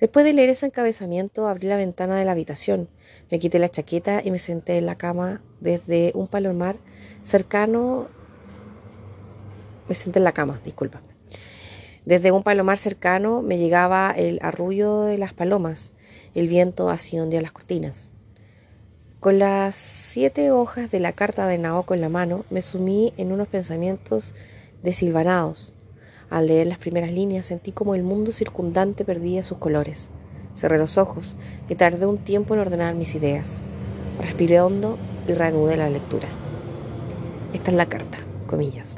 Después 0.00 0.24
de 0.24 0.32
leer 0.32 0.50
ese 0.50 0.66
encabezamiento, 0.66 1.46
abrí 1.46 1.68
la 1.68 1.76
ventana 1.76 2.18
de 2.18 2.24
la 2.24 2.32
habitación, 2.32 2.88
me 3.30 3.38
quité 3.38 3.60
la 3.60 3.68
chaqueta 3.68 4.22
y 4.24 4.32
me 4.32 4.38
senté 4.38 4.76
en 4.76 4.86
la 4.86 4.96
cama 4.96 5.40
desde 5.60 6.10
un 6.16 6.26
palomar 6.26 6.74
cercano. 7.22 8.08
Me 9.88 9.94
senté 9.94 10.18
en 10.18 10.24
la 10.24 10.32
cama, 10.32 10.60
disculpa. 10.64 11.00
Desde 12.04 12.32
un 12.32 12.42
palomar 12.42 12.78
cercano 12.78 13.40
me 13.40 13.56
llegaba 13.56 14.10
el 14.16 14.40
arrullo 14.42 15.02
de 15.02 15.16
las 15.16 15.32
palomas. 15.32 15.92
El 16.34 16.48
viento 16.48 16.90
hacía 16.90 17.24
día 17.26 17.40
las 17.40 17.52
cortinas. 17.52 18.10
Con 19.20 19.38
las 19.38 19.76
siete 19.76 20.50
hojas 20.50 20.90
de 20.90 20.98
la 20.98 21.12
carta 21.12 21.46
de 21.46 21.58
Naoko 21.58 21.92
en 21.92 22.00
la 22.00 22.08
mano, 22.08 22.46
me 22.48 22.62
sumí 22.62 23.12
en 23.18 23.32
unos 23.32 23.48
pensamientos 23.48 24.34
desilvanados. 24.82 25.74
Al 26.30 26.46
leer 26.46 26.68
las 26.68 26.78
primeras 26.78 27.10
líneas 27.10 27.44
sentí 27.44 27.70
como 27.70 27.94
el 27.94 28.02
mundo 28.02 28.32
circundante 28.32 29.04
perdía 29.04 29.42
sus 29.42 29.58
colores. 29.58 30.10
Cerré 30.54 30.78
los 30.78 30.96
ojos 30.96 31.36
y 31.68 31.74
tardé 31.74 32.06
un 32.06 32.16
tiempo 32.16 32.54
en 32.54 32.60
ordenar 32.60 32.94
mis 32.94 33.14
ideas. 33.14 33.60
Respiré 34.22 34.62
hondo 34.62 34.96
y 35.28 35.34
reanudé 35.34 35.76
la 35.76 35.90
lectura. 35.90 36.28
Esta 37.52 37.72
es 37.72 37.76
la 37.76 37.90
carta, 37.90 38.16
comillas. 38.46 38.96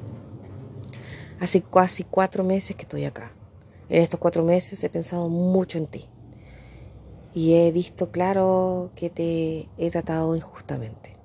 Hace 1.40 1.62
casi 1.62 2.04
cuatro 2.04 2.44
meses 2.44 2.76
que 2.76 2.82
estoy 2.82 3.06
acá. 3.06 3.32
En 3.88 4.00
estos 4.00 4.20
cuatro 4.20 4.44
meses 4.44 4.84
he 4.84 4.88
pensado 4.88 5.28
mucho 5.28 5.78
en 5.78 5.88
ti. 5.88 6.11
Y 7.34 7.54
he 7.54 7.72
visto 7.72 8.10
claro 8.10 8.90
que 8.94 9.10
te 9.10 9.68
he 9.78 9.90
tratado 9.90 10.36
injustamente. 10.36 11.16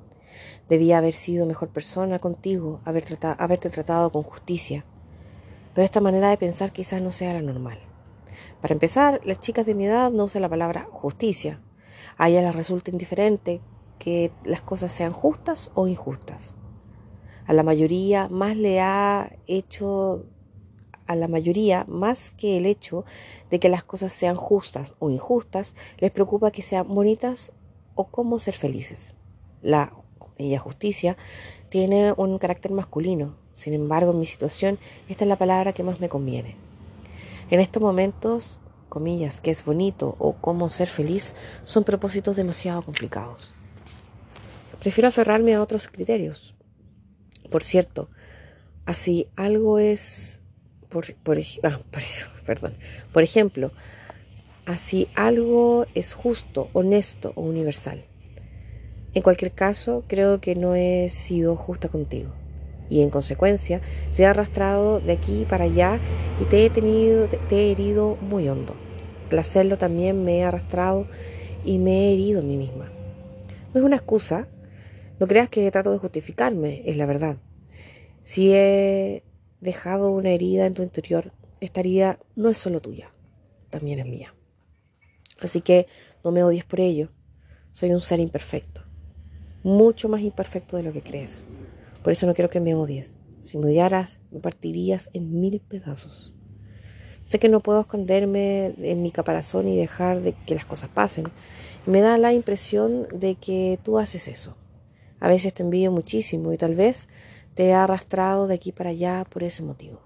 Debía 0.70 0.98
haber 0.98 1.14
sido 1.14 1.46
mejor 1.46 1.70
persona 1.70 2.20
contigo, 2.20 2.80
haber 2.86 3.04
haberte 3.38 3.70
tratado 3.70 4.12
con 4.12 4.24
justicia. 4.24 4.86
Pero 5.74 5.86
esta 5.86 6.02
manera 6.02 6.30
de 6.30 6.38
pensar 6.38 6.72
quizás 6.72 7.02
no 7.02 7.12
sea 7.12 7.34
la 7.34 7.42
normal. 7.42 7.80
Para 8.62 8.74
empezar, 8.74 9.22
las 9.24 9.40
chicas 9.40 9.66
de 9.66 9.76
mi 9.76 9.86
edad 9.86 10.12
no 10.12 10.26
usan 10.26 10.42
la 10.42 10.50
palabra 10.50 10.88
justicia. 10.92 11.62
A 12.18 12.30
ellas 12.30 12.44
les 12.44 12.56
resulta 12.56 12.92
indiferente 12.92 13.62
que 14.00 14.32
las 14.44 14.62
cosas 14.62 14.92
sean 14.92 15.12
justas 15.12 15.72
o 15.76 15.88
injustas 15.88 16.58
a 17.48 17.54
la 17.54 17.64
mayoría 17.64 18.28
más 18.28 18.58
le 18.58 18.82
ha 18.82 19.32
hecho 19.48 20.26
a 21.08 21.16
la 21.16 21.28
mayoría 21.28 21.86
más 21.88 22.32
que 22.32 22.58
el 22.58 22.66
hecho 22.66 23.06
de 23.50 23.60
que 23.60 23.70
las 23.70 23.84
cosas 23.84 24.12
sean 24.12 24.36
justas 24.36 24.96
o 25.00 25.10
injustas, 25.10 25.76
les 25.98 26.12
preocupa 26.12 26.52
que 26.52 26.62
sean 26.62 26.88
bonitas 26.88 27.52
o 27.96 28.06
cómo 28.06 28.40
ser 28.40 28.54
felices. 28.54 29.16
La 29.62 29.92
ella 30.38 30.60
justicia 30.60 31.18
tiene 31.70 32.14
un 32.16 32.38
carácter 32.38 32.72
masculino. 32.72 33.36
Sin 33.54 33.74
embargo, 33.74 34.12
en 34.12 34.20
mi 34.20 34.26
situación, 34.26 34.78
esta 35.10 35.26
es 35.26 35.30
la 35.30 35.38
palabra 35.38 35.74
que 35.74 35.84
más 35.84 36.00
me 36.00 36.10
conviene. 36.10 36.56
En 37.50 37.60
estos 37.60 37.82
momentos, 37.82 38.60
comillas, 38.90 39.42
que 39.42 39.52
es 39.52 39.66
bonito 39.66 40.16
o 40.20 40.34
cómo 40.34 40.70
ser 40.70 40.88
feliz, 40.88 41.34
son 41.64 41.84
propósitos 41.84 42.36
demasiado 42.36 42.84
complicados. 42.84 43.54
Prefiero 44.80 45.08
aferrarme 45.08 45.56
a 45.56 45.62
otros 45.62 45.88
criterios, 45.88 46.56
por 47.50 47.64
cierto, 47.64 48.10
así 48.86 49.28
algo 49.36 49.80
es, 49.80 50.37
por, 50.90 51.06
ah, 51.64 51.80
perdón, 52.46 52.76
por 53.14 53.24
ejemplo, 53.24 53.72
así 54.66 55.08
algo 55.16 55.86
es 55.96 56.14
justo, 56.14 56.70
honesto 56.74 57.34
o 57.36 57.42
universal. 57.42 58.06
En 59.14 59.22
cualquier 59.24 59.52
caso, 59.52 60.04
creo 60.08 60.40
que 60.42 60.56
no 60.56 60.76
he 60.76 61.10
sido 61.10 61.56
justa 61.56 61.90
contigo 61.90 62.34
y 62.90 63.02
en 63.02 63.10
consecuencia 63.10 63.82
te 64.16 64.24
he 64.24 64.26
arrastrado 64.26 65.00
de 65.00 65.14
aquí 65.14 65.46
para 65.48 65.66
allá 65.66 66.00
y 66.40 66.46
te 66.46 66.66
he 66.66 66.70
tenido, 66.70 67.28
te 67.28 67.56
he 67.56 67.72
herido 67.72 68.18
muy 68.22 68.48
hondo. 68.48 68.76
Al 69.32 69.40
hacerlo 69.40 69.78
también 69.78 70.24
me 70.24 70.38
he 70.38 70.44
arrastrado 70.44 71.08
y 71.66 71.80
me 71.80 72.10
he 72.10 72.14
herido 72.14 72.40
a 72.40 72.44
mí 72.44 72.58
misma. 72.58 72.92
No 73.74 73.80
es 73.80 73.86
una 73.86 73.98
excusa, 73.98 74.48
no 75.20 75.28
creas 75.28 75.50
que 75.50 75.70
trato 75.72 75.92
de 75.92 75.98
justificarme, 75.98 76.84
es 76.86 76.98
la 76.98 77.06
verdad. 77.06 77.38
Si 78.24 78.54
he 78.54 79.24
dejado 79.62 80.12
una 80.12 80.30
herida 80.30 80.66
en 80.66 80.74
tu 80.74 80.84
interior, 80.84 81.34
esta 81.60 81.80
herida 81.80 82.20
no 82.36 82.50
es 82.50 82.58
solo 82.58 82.80
tuya, 82.82 83.12
también 83.70 84.00
es 84.00 84.06
mía. 84.06 84.36
Así 85.40 85.62
que 85.62 85.88
no 86.24 86.32
me 86.32 86.44
odies 86.44 86.66
por 86.66 86.80
ello. 86.80 87.10
Soy 87.72 87.92
un 87.92 88.02
ser 88.02 88.20
imperfecto, 88.20 88.82
mucho 89.64 90.10
más 90.10 90.22
imperfecto 90.22 90.78
de 90.78 90.84
lo 90.84 90.94
que 90.94 91.02
crees. 91.02 91.46
Por 92.04 92.12
eso 92.12 92.26
no 92.26 92.34
quiero 92.34 92.50
que 92.50 92.60
me 92.60 92.74
odies. 92.74 93.20
Si 93.42 93.58
me 93.58 93.68
odiaras, 93.68 94.20
me 94.32 94.40
partirías 94.40 95.10
en 95.14 95.40
mil 95.40 95.60
pedazos. 95.60 96.34
Sé 97.22 97.40
que 97.40 97.50
no 97.50 97.60
puedo 97.60 97.82
esconderme 97.82 98.74
en 98.82 99.02
mi 99.02 99.12
caparazón 99.12 99.68
y 99.68 99.78
dejar 99.78 100.22
de 100.22 100.34
que 100.34 100.56
las 100.56 100.66
cosas 100.66 100.90
pasen. 100.90 101.26
Me 101.86 102.02
da 102.02 102.18
la 102.18 102.34
impresión 102.34 103.08
de 103.14 103.36
que 103.36 103.80
tú 103.84 104.00
haces 104.00 104.28
eso. 104.28 104.56
A 105.20 105.28
veces 105.28 105.54
te 105.54 105.64
envío 105.64 105.92
muchísimo 105.92 106.54
y 106.54 106.58
tal 106.58 106.76
vez 106.76 107.10
te 107.58 107.70
he 107.70 107.74
arrastrado 107.74 108.46
de 108.46 108.54
aquí 108.54 108.72
para 108.72 108.92
allá 108.92 109.26
por 109.28 109.42
ese 109.42 109.64
motivo. 109.64 110.00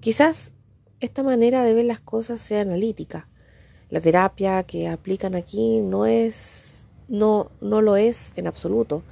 Quizás 0.00 0.52
esta 1.00 1.22
manera 1.22 1.64
de 1.64 1.72
ver 1.72 1.86
las 1.86 2.00
cosas 2.00 2.38
sea 2.38 2.60
analítica. 2.60 3.28
La 3.88 4.00
terapia 4.00 4.62
que 4.64 4.88
aplican 4.88 5.34
aquí 5.34 5.80
no 5.80 6.04
es 6.04 6.86
no 7.08 7.50
no 7.62 7.80
lo 7.80 7.96
es 7.96 8.34
en 8.36 8.46
absoluto, 8.46 9.02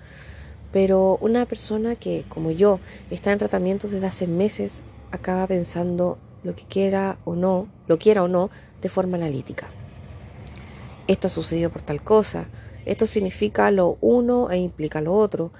pero 0.70 1.16
una 1.22 1.46
persona 1.46 1.96
que 1.96 2.26
como 2.28 2.50
yo 2.50 2.80
está 3.10 3.32
en 3.32 3.38
tratamiento 3.38 3.88
desde 3.88 4.06
hace 4.06 4.26
meses 4.26 4.82
acaba 5.10 5.46
pensando 5.46 6.18
lo 6.42 6.54
que 6.54 6.64
quiera 6.64 7.18
o 7.24 7.34
no, 7.34 7.66
lo 7.86 7.98
quiera 7.98 8.22
o 8.22 8.28
no, 8.28 8.50
de 8.82 8.90
forma 8.90 9.16
analítica. 9.16 9.68
Esto 11.06 11.28
ha 11.28 11.30
sucedido 11.30 11.70
por 11.70 11.80
tal 11.80 12.02
cosa, 12.02 12.46
esto 12.84 13.06
significa 13.06 13.70
lo 13.70 13.96
uno 14.02 14.50
e 14.50 14.58
implica 14.58 15.00
lo 15.00 15.14
otro. 15.14 15.50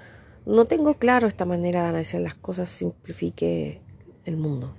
No 0.45 0.65
tengo 0.65 0.95
claro 0.95 1.27
esta 1.27 1.45
manera 1.45 1.83
de 1.83 1.89
analizar 1.89 2.21
las 2.21 2.35
cosas 2.35 2.69
simplifique 2.69 3.81
el 4.25 4.37
mundo. 4.37 4.73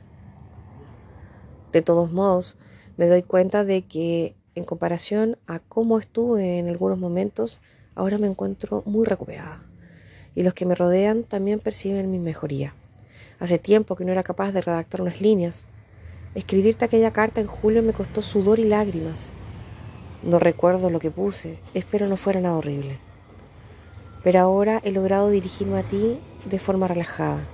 De 1.72 1.82
todos 1.82 2.10
modos, 2.10 2.56
me 2.96 3.06
doy 3.06 3.22
cuenta 3.22 3.64
de 3.64 3.82
que 3.82 4.34
en 4.54 4.64
comparación 4.64 5.38
a 5.46 5.60
cómo 5.60 5.98
estuve 5.98 6.58
en 6.58 6.68
algunos 6.68 6.98
momentos, 6.98 7.60
ahora 7.94 8.18
me 8.18 8.26
encuentro 8.26 8.82
muy 8.86 9.06
recuperada. 9.06 9.62
Y 10.34 10.42
los 10.42 10.54
que 10.54 10.66
me 10.66 10.74
rodean 10.74 11.24
también 11.24 11.60
perciben 11.60 12.10
mi 12.10 12.18
mejoría. 12.18 12.74
Hace 13.38 13.58
tiempo 13.58 13.96
que 13.96 14.04
no 14.04 14.12
era 14.12 14.22
capaz 14.22 14.52
de 14.52 14.62
redactar 14.62 15.02
unas 15.02 15.20
líneas. 15.20 15.64
Escribirte 16.34 16.84
aquella 16.84 17.12
carta 17.12 17.40
en 17.40 17.46
julio 17.46 17.82
me 17.82 17.92
costó 17.92 18.22
sudor 18.22 18.58
y 18.58 18.64
lágrimas. 18.64 19.32
No 20.22 20.38
recuerdo 20.38 20.90
lo 20.90 20.98
que 20.98 21.10
puse, 21.10 21.58
espero 21.74 22.06
no 22.06 22.16
fuera 22.16 22.40
nada 22.40 22.56
horrible. 22.56 23.09
Pero 24.22 24.40
ahora 24.40 24.80
he 24.84 24.92
logrado 24.92 25.30
dirigirme 25.30 25.78
a 25.78 25.82
ti 25.82 26.18
de 26.44 26.58
forma 26.58 26.88
relajada. 26.88 27.46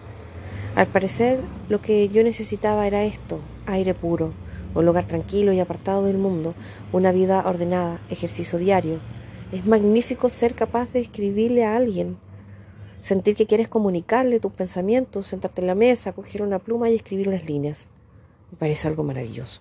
Al 0.74 0.86
parecer, 0.88 1.40
lo 1.68 1.80
que 1.80 2.08
yo 2.08 2.22
necesitaba 2.22 2.86
era 2.86 3.04
esto, 3.04 3.40
aire 3.66 3.94
puro, 3.94 4.32
un 4.74 4.84
lugar 4.84 5.04
tranquilo 5.04 5.52
y 5.52 5.60
apartado 5.60 6.04
del 6.04 6.18
mundo, 6.18 6.54
una 6.92 7.12
vida 7.12 7.42
ordenada, 7.46 8.00
ejercicio 8.10 8.58
diario. 8.58 9.00
Es 9.52 9.64
magnífico 9.64 10.28
ser 10.28 10.54
capaz 10.54 10.92
de 10.92 11.00
escribirle 11.00 11.64
a 11.64 11.76
alguien, 11.76 12.18
sentir 13.00 13.36
que 13.36 13.46
quieres 13.46 13.68
comunicarle 13.68 14.40
tus 14.40 14.52
pensamientos, 14.52 15.28
sentarte 15.28 15.60
en 15.60 15.68
la 15.68 15.74
mesa, 15.74 16.12
coger 16.12 16.42
una 16.42 16.58
pluma 16.58 16.90
y 16.90 16.96
escribir 16.96 17.28
unas 17.28 17.44
líneas. 17.44 17.88
Me 18.50 18.58
parece 18.58 18.88
algo 18.88 19.02
maravilloso. 19.02 19.60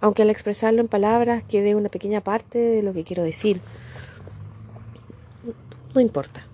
Aunque 0.00 0.22
al 0.22 0.30
expresarlo 0.30 0.80
en 0.80 0.88
palabras 0.88 1.42
quede 1.44 1.74
una 1.74 1.88
pequeña 1.88 2.20
parte 2.20 2.58
de 2.58 2.82
lo 2.82 2.92
que 2.92 3.04
quiero 3.04 3.22
decir, 3.22 3.60
no 5.96 6.02
importa. 6.02 6.46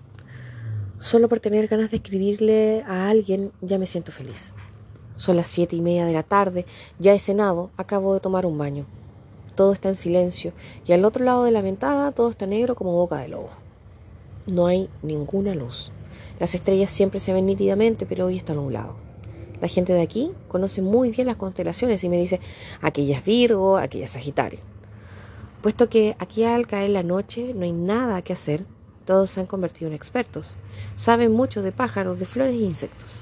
Solo 0.99 1.27
por 1.27 1.41
tener 1.41 1.67
ganas 1.67 1.91
de 1.91 1.97
escribirle 1.97 2.81
a 2.87 3.09
alguien 3.09 3.51
ya 3.59 3.77
me 3.77 3.85
siento 3.85 4.13
feliz. 4.13 4.53
Son 5.15 5.35
las 5.35 5.47
siete 5.47 5.75
y 5.75 5.81
media 5.81 6.05
de 6.05 6.13
la 6.13 6.23
tarde, 6.23 6.65
ya 6.97 7.13
he 7.13 7.19
cenado, 7.19 7.69
acabo 7.75 8.13
de 8.13 8.21
tomar 8.21 8.45
un 8.45 8.57
baño. 8.57 8.85
Todo 9.55 9.73
está 9.73 9.89
en 9.89 9.95
silencio 9.95 10.53
y 10.87 10.93
al 10.93 11.03
otro 11.03 11.25
lado 11.25 11.43
de 11.43 11.51
la 11.51 11.61
ventana 11.61 12.13
todo 12.13 12.29
está 12.29 12.47
negro 12.47 12.73
como 12.73 12.93
boca 12.93 13.17
de 13.17 13.27
lobo. 13.27 13.49
No 14.47 14.67
hay 14.67 14.89
ninguna 15.01 15.53
luz. 15.53 15.91
Las 16.39 16.55
estrellas 16.55 16.89
siempre 16.89 17.19
se 17.19 17.33
ven 17.33 17.45
nítidamente, 17.45 18.05
pero 18.05 18.27
hoy 18.27 18.37
está 18.37 18.53
nublado. 18.53 18.95
La 19.61 19.67
gente 19.67 19.91
de 19.91 20.01
aquí 20.01 20.31
conoce 20.47 20.81
muy 20.81 21.11
bien 21.11 21.27
las 21.27 21.35
constelaciones 21.35 22.03
y 22.03 22.09
me 22.09 22.17
dice 22.17 22.39
aquella 22.81 23.19
es 23.19 23.25
Virgo, 23.25 23.77
aquella 23.77 24.05
es 24.05 24.11
Sagitario. 24.11 24.59
Puesto 25.61 25.89
que 25.89 26.15
aquí 26.17 26.45
al 26.45 26.65
caer 26.65 26.91
la 26.91 27.03
noche 27.03 27.53
no 27.53 27.63
hay 27.63 27.71
nada 27.73 28.21
que 28.21 28.33
hacer, 28.33 28.65
todos 29.05 29.29
se 29.29 29.39
han 29.39 29.45
convertido 29.45 29.87
en 29.87 29.95
expertos. 29.95 30.55
Saben 30.95 31.31
mucho 31.31 31.61
de 31.61 31.71
pájaros, 31.71 32.19
de 32.19 32.25
flores 32.25 32.55
e 32.55 32.63
insectos. 32.63 33.21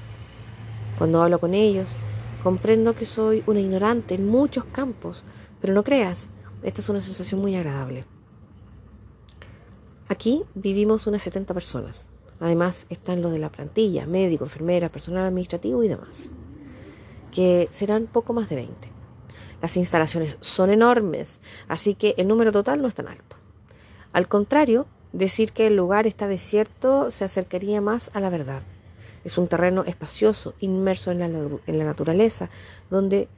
Cuando 0.98 1.22
hablo 1.22 1.38
con 1.40 1.54
ellos, 1.54 1.96
comprendo 2.42 2.94
que 2.94 3.06
soy 3.06 3.42
una 3.46 3.60
ignorante 3.60 4.14
en 4.14 4.26
muchos 4.26 4.64
campos, 4.64 5.24
pero 5.60 5.74
no 5.74 5.84
creas, 5.84 6.30
esta 6.62 6.80
es 6.80 6.88
una 6.88 7.00
sensación 7.00 7.40
muy 7.40 7.56
agradable. 7.56 8.04
Aquí 10.08 10.44
vivimos 10.54 11.06
unas 11.06 11.22
70 11.22 11.54
personas. 11.54 12.08
Además 12.38 12.86
están 12.90 13.22
los 13.22 13.32
de 13.32 13.38
la 13.38 13.52
plantilla, 13.52 14.06
médico, 14.06 14.44
enfermera, 14.44 14.90
personal 14.90 15.24
administrativo 15.26 15.82
y 15.84 15.88
demás, 15.88 16.28
que 17.30 17.68
serán 17.70 18.06
poco 18.06 18.32
más 18.32 18.48
de 18.48 18.56
20. 18.56 18.88
Las 19.62 19.76
instalaciones 19.76 20.38
son 20.40 20.70
enormes, 20.70 21.40
así 21.68 21.94
que 21.94 22.14
el 22.18 22.26
número 22.26 22.50
total 22.50 22.82
no 22.82 22.88
es 22.88 22.94
tan 22.94 23.06
alto. 23.06 23.36
Al 24.12 24.26
contrario, 24.26 24.86
decir 25.12 25.52
que 25.52 25.66
el 25.66 25.76
lugar 25.76 26.06
está 26.06 26.26
desierto 26.26 27.10
se 27.10 27.24
acercaría 27.24 27.80
más 27.80 28.10
a 28.14 28.20
la 28.20 28.30
verdad. 28.30 28.62
Es 29.24 29.38
un 29.38 29.46
terreno 29.46 29.84
espacioso, 29.84 30.54
inmerso 30.60 31.12
en 31.12 31.20
la, 31.20 31.84
naturaleza, 31.84 32.50
donde 32.90 33.28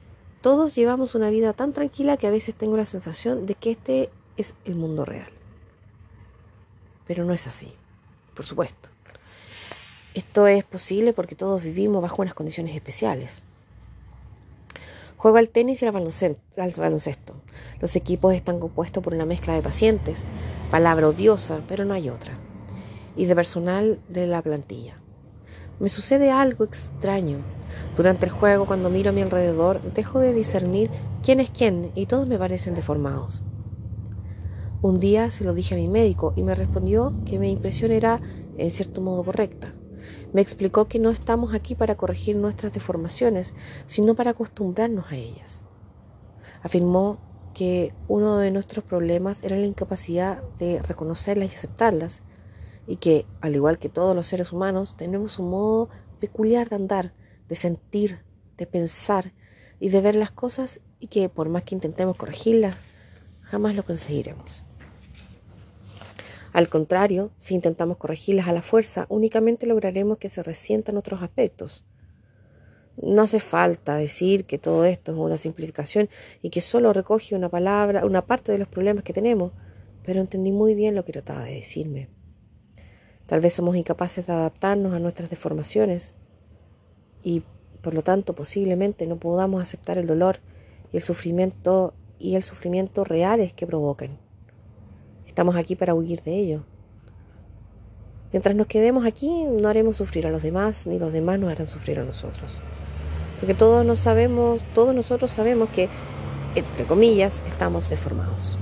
todos 0.41 0.75
llevamos 0.75 1.15
una 1.15 1.29
vida 1.29 1.53
tan 1.53 1.73
tranquila 1.73 2.17
que 2.17 2.27
a 2.27 2.31
veces 2.31 2.55
tengo 2.55 2.75
la 2.77 2.85
sensación 2.85 3.45
de 3.45 3.55
que 3.55 3.71
este 3.71 4.09
es 4.37 4.55
el 4.65 4.75
mundo 4.75 5.05
real. 5.05 5.29
Pero 7.05 7.23
no 7.23 7.33
es 7.33 7.45
así, 7.45 7.71
por 8.33 8.45
supuesto. 8.45 8.89
Esto 10.15 10.47
es 10.47 10.63
posible 10.63 11.13
porque 11.13 11.35
todos 11.35 11.61
vivimos 11.61 12.01
bajo 12.01 12.21
unas 12.21 12.33
condiciones 12.33 12.75
especiales. 12.75 13.43
Juego 15.25 15.39
al 15.39 15.49
tenis 15.49 15.81
y 15.81 15.87
al 15.87 15.91
baloncesto. 15.91 17.33
Los 17.81 17.95
equipos 17.95 18.35
están 18.35 18.59
compuestos 18.59 19.03
por 19.03 19.15
una 19.15 19.25
mezcla 19.25 19.55
de 19.55 19.63
pacientes, 19.63 20.27
palabra 20.69 21.07
odiosa, 21.07 21.61
pero 21.67 21.83
no 21.83 21.95
hay 21.95 22.09
otra, 22.09 22.37
y 23.15 23.25
de 23.25 23.33
personal 23.33 23.99
de 24.07 24.27
la 24.27 24.43
plantilla. 24.43 25.01
Me 25.79 25.89
sucede 25.89 26.29
algo 26.29 26.63
extraño. 26.63 27.39
Durante 27.97 28.27
el 28.27 28.33
juego, 28.33 28.67
cuando 28.67 28.91
miro 28.91 29.09
a 29.09 29.13
mi 29.13 29.23
alrededor, 29.23 29.81
dejo 29.95 30.19
de 30.19 30.31
discernir 30.31 30.91
quién 31.23 31.39
es 31.39 31.49
quién 31.49 31.91
y 31.95 32.05
todos 32.05 32.27
me 32.27 32.37
parecen 32.37 32.75
deformados. 32.75 33.43
Un 34.83 34.99
día 34.99 35.31
se 35.31 35.43
lo 35.43 35.55
dije 35.55 35.73
a 35.73 35.79
mi 35.79 35.87
médico 35.87 36.33
y 36.35 36.43
me 36.43 36.53
respondió 36.53 37.15
que 37.25 37.39
mi 37.39 37.49
impresión 37.49 37.91
era 37.91 38.21
en 38.59 38.69
cierto 38.69 39.01
modo 39.01 39.23
correcta. 39.23 39.73
Me 40.35 40.41
explicó 40.41 40.89
que 40.89 40.99
no 40.99 41.11
estamos 41.11 41.53
aquí 41.53 41.75
para 41.75 41.95
corregir 41.95 42.35
nuestras 42.35 42.73
deformaciones, 42.73 43.55
sino 43.85 44.15
para 44.15 44.31
acostumbrarnos 44.31 45.09
a 45.09 45.15
ellas. 45.15 45.63
Afirmó 46.61 47.19
que 47.53 47.93
uno 48.09 48.39
de 48.39 48.51
nuestros 48.51 48.83
problemas 48.83 49.41
era 49.43 49.55
la 49.55 49.65
incapacidad 49.65 50.43
de 50.59 50.81
reconocerlas 50.81 51.53
y 51.53 51.55
aceptarlas, 51.55 52.21
y 52.85 52.97
que, 52.97 53.25
al 53.39 53.55
igual 53.55 53.79
que 53.79 53.87
todos 53.87 54.13
los 54.13 54.27
seres 54.27 54.51
humanos, 54.51 54.97
tenemos 54.97 55.39
un 55.39 55.51
modo 55.51 55.87
peculiar 56.19 56.67
de 56.67 56.75
andar, 56.75 57.13
de 57.47 57.55
sentir, 57.55 58.19
de 58.57 58.67
pensar 58.67 59.31
y 59.79 59.87
de 59.87 60.01
ver 60.01 60.15
las 60.15 60.31
cosas, 60.31 60.81
y 60.99 61.07
que 61.07 61.29
por 61.29 61.47
más 61.47 61.63
que 61.63 61.75
intentemos 61.75 62.17
corregirlas, 62.17 62.75
jamás 63.39 63.73
lo 63.73 63.83
conseguiremos. 63.83 64.64
Al 66.55 66.69
contrario, 66.69 67.31
si 67.37 67.53
intentamos 67.53 67.97
corregirlas 67.97 68.47
a 68.47 68.53
la 68.53 68.61
fuerza, 68.61 69.07
únicamente 69.09 69.65
lograremos 69.65 70.19
que 70.19 70.29
se 70.29 70.41
resientan 70.41 70.95
otros 70.95 71.21
aspectos. 71.21 71.83
No 72.95 73.23
hace 73.23 73.41
falta 73.41 73.97
decir 73.97 74.45
que 74.45 74.57
todo 74.57 74.85
esto 74.85 75.11
es 75.11 75.17
una 75.17 75.35
simplificación 75.35 76.07
y 76.41 76.51
que 76.51 76.61
solo 76.61 76.93
recoge 76.93 77.35
una 77.35 77.49
palabra, 77.49 78.05
una 78.05 78.25
parte 78.25 78.53
de 78.53 78.57
los 78.57 78.69
problemas 78.69 79.03
que 79.03 79.11
tenemos, 79.11 79.51
pero 80.01 80.21
entendí 80.21 80.53
muy 80.53 80.75
bien 80.75 80.95
lo 80.95 81.03
que 81.03 81.11
trataba 81.11 81.43
de 81.43 81.55
decirme. 81.55 82.07
Tal 83.27 83.41
vez 83.41 83.51
somos 83.51 83.75
incapaces 83.75 84.25
de 84.25 84.31
adaptarnos 84.31 84.93
a 84.93 84.99
nuestras 84.99 85.29
deformaciones 85.29 86.15
y, 87.21 87.43
por 87.81 87.93
lo 87.93 88.01
tanto, 88.01 88.33
posiblemente 88.33 89.07
no 89.07 89.17
podamos 89.17 89.61
aceptar 89.61 89.97
el 89.97 90.07
dolor 90.07 90.37
y 90.93 90.95
el 90.95 91.03
sufrimiento 91.03 91.93
y 92.17 92.37
el 92.37 92.43
sufrimiento 92.43 93.03
reales 93.03 93.51
que 93.51 93.67
provocan. 93.67 94.24
Estamos 95.35 95.57
aquí 95.57 95.75
para 95.75 95.93
huir 95.93 96.23
de 96.23 96.33
ello. 96.33 96.63
Mientras 98.31 98.55
nos 98.55 98.67
quedemos 98.67 99.05
aquí, 99.05 99.43
no 99.43 99.67
haremos 99.67 99.97
sufrir 99.97 100.25
a 100.25 100.31
los 100.31 100.41
demás, 100.41 100.87
ni 100.87 100.97
los 100.97 101.11
demás 101.11 101.37
nos 101.39 101.51
harán 101.51 101.67
sufrir 101.67 101.99
a 101.99 102.05
nosotros. 102.05 102.61
Porque 103.41 103.53
todos 103.53 103.85
nos 103.85 103.99
sabemos, 103.99 104.63
todos 104.73 104.95
nosotros 104.95 105.31
sabemos 105.31 105.67
que, 105.71 105.89
entre 106.55 106.85
comillas, 106.85 107.43
estamos 107.47 107.89
deformados. 107.89 108.57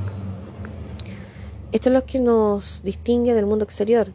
Esto 1.71 1.89
es 1.89 1.93
lo 1.93 2.05
que 2.05 2.19
nos 2.19 2.81
distingue 2.83 3.35
del 3.35 3.45
mundo 3.45 3.65
exterior. 3.65 4.07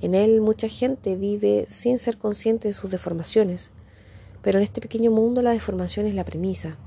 En 0.00 0.16
él 0.16 0.40
mucha 0.40 0.66
gente 0.66 1.14
vive 1.14 1.66
sin 1.68 2.00
ser 2.00 2.18
consciente 2.18 2.66
de 2.66 2.74
sus 2.74 2.90
deformaciones, 2.90 3.70
pero 4.42 4.58
en 4.58 4.64
este 4.64 4.80
pequeño 4.80 5.12
mundo 5.12 5.40
la 5.40 5.52
deformación 5.52 6.08
es 6.08 6.16
la 6.16 6.24
premisa, 6.24 6.78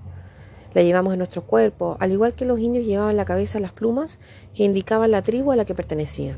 la 0.76 0.84
llevamos 0.84 1.14
en 1.14 1.20
nuestro 1.20 1.42
cuerpo, 1.42 1.96
al 2.02 2.12
igual 2.12 2.34
que 2.34 2.44
los 2.44 2.60
indios 2.60 2.86
llevaban 2.86 3.12
en 3.12 3.18
la 3.18 3.24
cabeza 3.24 3.62
las 3.62 3.72
plumas 3.72 4.20
que 4.54 4.66
indicaban 4.66 5.10
la 5.10 5.22
tribu 5.22 5.54
a 5.54 5.56
la 5.56 5.64
que 5.64 5.74
pertenecían. 5.74 6.38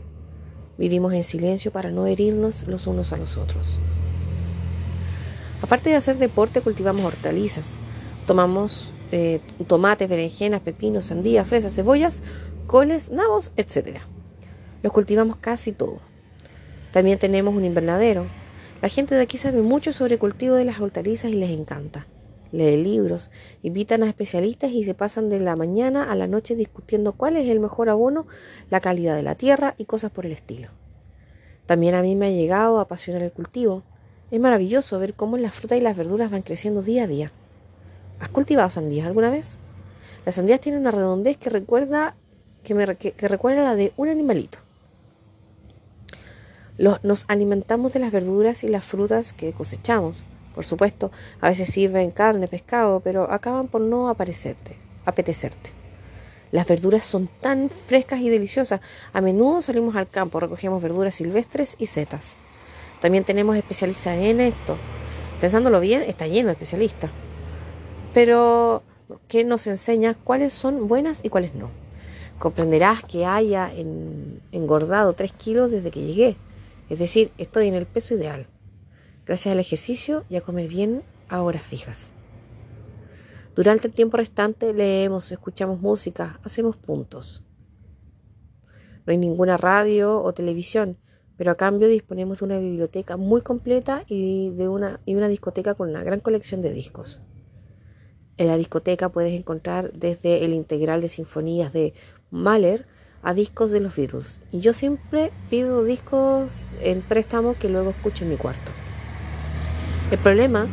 Vivimos 0.78 1.12
en 1.13 1.23
silencio 1.23 1.71
para 1.71 1.89
no 1.89 2.06
herirnos 2.06 2.67
los 2.67 2.86
unos 2.86 3.12
a 3.12 3.17
los 3.17 3.36
otros. 3.36 3.80
Aparte 5.63 5.89
de 5.89 5.95
hacer 5.95 6.19
deporte, 6.19 6.62
cultivamos 6.62 7.04
hortalizas. 7.04 7.80
Tomamos 8.28 8.93
eh, 9.12 9.41
tomates, 9.65 10.08
berenjenas, 10.08 10.62
pepinos, 10.62 11.06
sandías, 11.06 11.47
fresas, 11.47 11.73
cebollas, 11.73 12.21
coles, 12.67 13.10
nabos, 13.10 13.52
etc. 13.58 14.02
Los 14.84 14.93
cultivamos 14.93 15.38
casi 15.38 15.71
todo. 15.71 15.97
También 16.91 17.17
tenemos 17.17 17.56
un 17.56 17.65
invernadero. 17.65 18.28
La 18.84 18.89
gente 18.89 19.15
de 19.15 19.21
aquí 19.21 19.38
sabe 19.38 19.63
mucho 19.63 19.93
sobre 19.93 20.13
el 20.13 20.19
cultivo 20.19 20.54
de 20.54 20.65
las 20.65 20.80
hortalizas 20.80 21.32
y 21.32 21.34
les 21.34 21.50
encanta 21.50 22.06
lee 22.51 22.77
libros, 22.77 23.31
invitan 23.63 24.03
a 24.03 24.07
especialistas 24.10 24.71
y 24.71 24.83
se 24.83 24.93
pasan 24.93 25.29
de 25.29 25.39
la 25.39 25.55
mañana 25.55 26.12
a 26.12 26.15
la 26.15 26.27
noche 26.27 26.55
discutiendo 26.55 27.13
cuál 27.13 27.38
es 27.38 27.47
el 27.49 27.60
mejor 27.60 27.89
abono, 27.89 28.27
la 28.69 28.79
calidad 28.79 29.15
de 29.15 29.23
la 29.23 29.36
tierra 29.36 29.75
y 29.77 29.86
cosas 29.86 30.12
por 30.12 30.25
el 30.25 30.31
estilo. 30.31 30.69
También 31.67 31.95
a 31.95 32.01
mí 32.01 32.15
me 32.15 32.27
ha 32.27 32.31
llegado 32.31 32.79
a 32.79 32.83
apasionar 32.83 33.21
el 33.21 33.31
cultivo. 33.31 33.83
Es 34.31 34.39
maravilloso 34.39 34.99
ver 34.99 35.13
cómo 35.13 35.38
las 35.38 35.53
frutas 35.53 35.77
y 35.77 35.81
las 35.81 35.97
verduras 35.97 36.31
van 36.31 36.41
creciendo 36.41 36.81
día 36.81 37.03
a 37.03 37.07
día. 37.07 37.31
¿Has 38.19 38.29
cultivado 38.29 38.69
sandías 38.69 39.05
alguna 39.05 39.29
vez? 39.29 39.60
Las 40.25 40.36
sandías 40.36 40.62
tienen 40.62 40.81
una 40.81 40.91
redondez 40.91 41.38
que 41.38 41.49
recuerda, 41.49 42.15
que, 42.63 42.73
recuerda 43.27 43.63
la 43.63 43.75
de 43.75 43.93
un 43.97 44.10
animalito. 44.10 44.60
nos 46.77 47.25
alimentamos 47.27 47.93
de 47.93 47.99
las 47.99 48.12
verduras 48.12 48.63
y 48.63 48.69
las 48.69 48.86
frutas 48.86 49.33
que 49.33 49.51
cosechamos. 49.51 50.23
Por 50.58 50.65
supuesto, 50.65 51.12
a 51.39 51.50
veces 51.50 51.70
sirven 51.70 52.10
carne, 52.10 52.48
pescado, 52.48 53.00
pero 53.00 53.32
acaban 53.32 53.67
por 53.67 53.80
no 53.80 54.10
aparecerte, 54.10 54.76
apetecerte. 55.06 55.70
Las 56.52 56.65
verduras 56.65 57.06
son 57.06 57.30
tan 57.41 57.70
frescas 57.86 58.22
y 58.22 58.30
deliciosas. 58.30 58.82
A 59.13 59.22
menudo 59.22 59.62
salimos 59.62 59.96
al 59.96 60.10
campo, 60.10 60.39
recogemos 60.39 60.82
verduras 60.82 61.13
silvestres 61.13 61.76
y 61.78 61.86
setas. 61.86 62.34
También 63.02 63.24
tenemos 63.24 63.56
especialistas 63.56 64.17
en 64.17 64.39
esto. 64.41 64.78
Pensándolo 65.39 65.80
bien, 65.80 66.02
está 66.02 66.26
lleno 66.26 66.48
de 66.48 66.54
especialistas. 66.54 67.12
Pero 68.15 68.82
que 69.28 69.43
nos 69.43 69.67
enseña 69.67 70.15
cuáles 70.15 70.54
son 70.54 70.88
buenas 70.88 71.20
y 71.22 71.30
cuáles 71.30 71.54
no. 71.54 71.70
Comprenderás 72.39 73.04
que 73.04 73.28
haya 73.28 73.72
engordado 74.52 75.13
3 75.13 75.34
kilos 75.34 75.70
desde 75.70 75.91
que 75.91 76.02
llegué. 76.02 76.36
Es 76.89 76.98
decir, 76.98 77.32
estoy 77.38 77.67
en 77.67 77.76
el 77.76 77.86
peso 77.86 78.15
ideal. 78.15 78.48
Gracias 79.28 79.52
al 79.52 79.60
ejercicio 79.60 80.24
y 80.30 80.38
a 80.38 80.42
comer 80.42 80.70
bien 80.70 81.04
a 81.28 81.42
horas 81.42 81.63
fijas. 81.63 82.13
Durante 83.58 83.88
el 83.88 83.94
tiempo 83.94 84.16
restante 84.16 84.74
leemos, 84.74 85.34
escuchamos 85.34 85.82
música, 85.82 86.40
hacemos 86.46 86.78
puntos. 86.78 87.44
No 89.06 89.12
hay 89.12 89.18
ninguna 89.18 89.58
radio 89.58 90.22
o 90.22 90.34
televisión, 90.34 90.98
pero 91.36 91.52
a 91.52 91.56
cambio 91.56 91.90
disponemos 91.90 92.40
de 92.40 92.46
una 92.46 92.60
biblioteca 92.60 93.18
muy 93.18 93.42
completa 93.42 94.06
y 94.08 94.52
de 94.52 94.70
una, 94.70 95.02
y 95.06 95.16
una 95.16 95.28
discoteca 95.28 95.76
con 95.76 95.90
una 95.90 96.04
gran 96.04 96.22
colección 96.22 96.62
de 96.62 96.72
discos. 96.72 97.22
En 98.38 98.48
la 98.48 98.56
discoteca 98.56 99.10
puedes 99.10 99.34
encontrar 99.34 99.92
desde 99.92 100.46
el 100.46 100.54
integral 100.54 101.02
de 101.02 101.10
sinfonías 101.10 101.74
de 101.74 101.94
Mahler 102.32 102.86
a 103.24 103.34
discos 103.34 103.72
de 103.72 103.82
los 103.82 103.94
Beatles. 103.94 104.42
Y 104.54 104.62
yo 104.62 104.74
siempre 104.74 105.34
pido 105.50 105.84
discos 105.84 106.56
en 106.80 107.02
préstamo 107.02 107.56
que 107.60 107.68
luego 107.68 107.90
escucho 107.90 108.24
en 108.24 108.30
mi 108.30 108.38
cuarto. 108.38 108.72
El 110.10 110.20
problema 110.20 110.67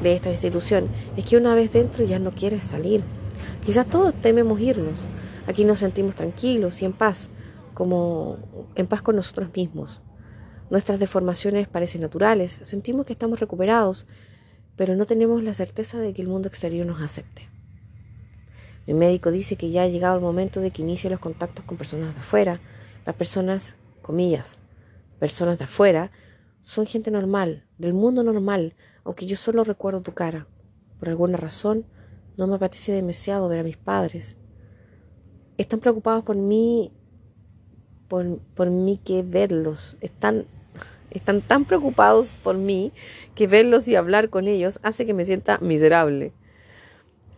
de 0.00 0.14
esta 0.14 0.30
institución 0.30 0.88
es 1.14 1.26
que 1.26 1.36
una 1.36 1.54
vez 1.54 1.70
dentro 1.70 2.02
ya 2.02 2.18
no 2.18 2.30
quieres 2.30 2.64
salir. 2.64 3.02
Quizás 3.62 3.86
todos 3.86 4.14
tememos 4.14 4.58
irnos. 4.58 5.06
Aquí 5.46 5.66
nos 5.66 5.80
sentimos 5.80 6.16
tranquilos 6.16 6.80
y 6.80 6.86
en 6.86 6.94
paz, 6.94 7.30
como 7.74 8.38
en 8.76 8.86
paz 8.86 9.02
con 9.02 9.16
nosotros 9.16 9.50
mismos. 9.54 10.00
Nuestras 10.70 10.98
deformaciones 10.98 11.68
parecen 11.68 12.00
naturales, 12.00 12.60
sentimos 12.62 13.04
que 13.04 13.12
estamos 13.12 13.38
recuperados, 13.38 14.06
pero 14.76 14.96
no 14.96 15.04
tenemos 15.04 15.42
la 15.42 15.52
certeza 15.52 15.98
de 15.98 16.14
que 16.14 16.22
el 16.22 16.28
mundo 16.28 16.48
exterior 16.48 16.86
nos 16.86 17.02
acepte. 17.02 17.50
Mi 18.86 18.94
médico 18.94 19.30
dice 19.30 19.56
que 19.56 19.70
ya 19.70 19.82
ha 19.82 19.88
llegado 19.88 20.14
el 20.14 20.22
momento 20.22 20.62
de 20.62 20.70
que 20.70 20.80
inicie 20.80 21.10
los 21.10 21.20
contactos 21.20 21.66
con 21.66 21.76
personas 21.76 22.14
de 22.14 22.20
afuera. 22.20 22.60
Las 23.04 23.14
personas, 23.14 23.76
comillas, 24.00 24.58
personas 25.18 25.58
de 25.58 25.64
afuera, 25.64 26.10
son 26.62 26.86
gente 26.86 27.10
normal, 27.10 27.64
del 27.78 27.94
mundo 27.94 28.22
normal, 28.22 28.74
aunque 29.04 29.26
yo 29.26 29.36
solo 29.36 29.64
recuerdo 29.64 30.02
tu 30.02 30.12
cara. 30.12 30.46
Por 30.98 31.08
alguna 31.08 31.36
razón, 31.36 31.86
no 32.36 32.46
me 32.46 32.56
apetece 32.56 32.92
demasiado 32.92 33.48
ver 33.48 33.60
a 33.60 33.64
mis 33.64 33.76
padres. 33.76 34.38
Están 35.56 35.80
preocupados 35.80 36.24
por 36.24 36.36
mí, 36.36 36.92
por, 38.08 38.38
por 38.54 38.70
mí 38.70 38.98
que 39.02 39.22
verlos. 39.22 39.96
Están, 40.00 40.46
están 41.10 41.42
tan 41.42 41.64
preocupados 41.64 42.34
por 42.34 42.56
mí 42.56 42.92
que 43.34 43.46
verlos 43.46 43.88
y 43.88 43.96
hablar 43.96 44.30
con 44.30 44.46
ellos 44.46 44.80
hace 44.82 45.06
que 45.06 45.14
me 45.14 45.24
sienta 45.24 45.58
miserable. 45.58 46.32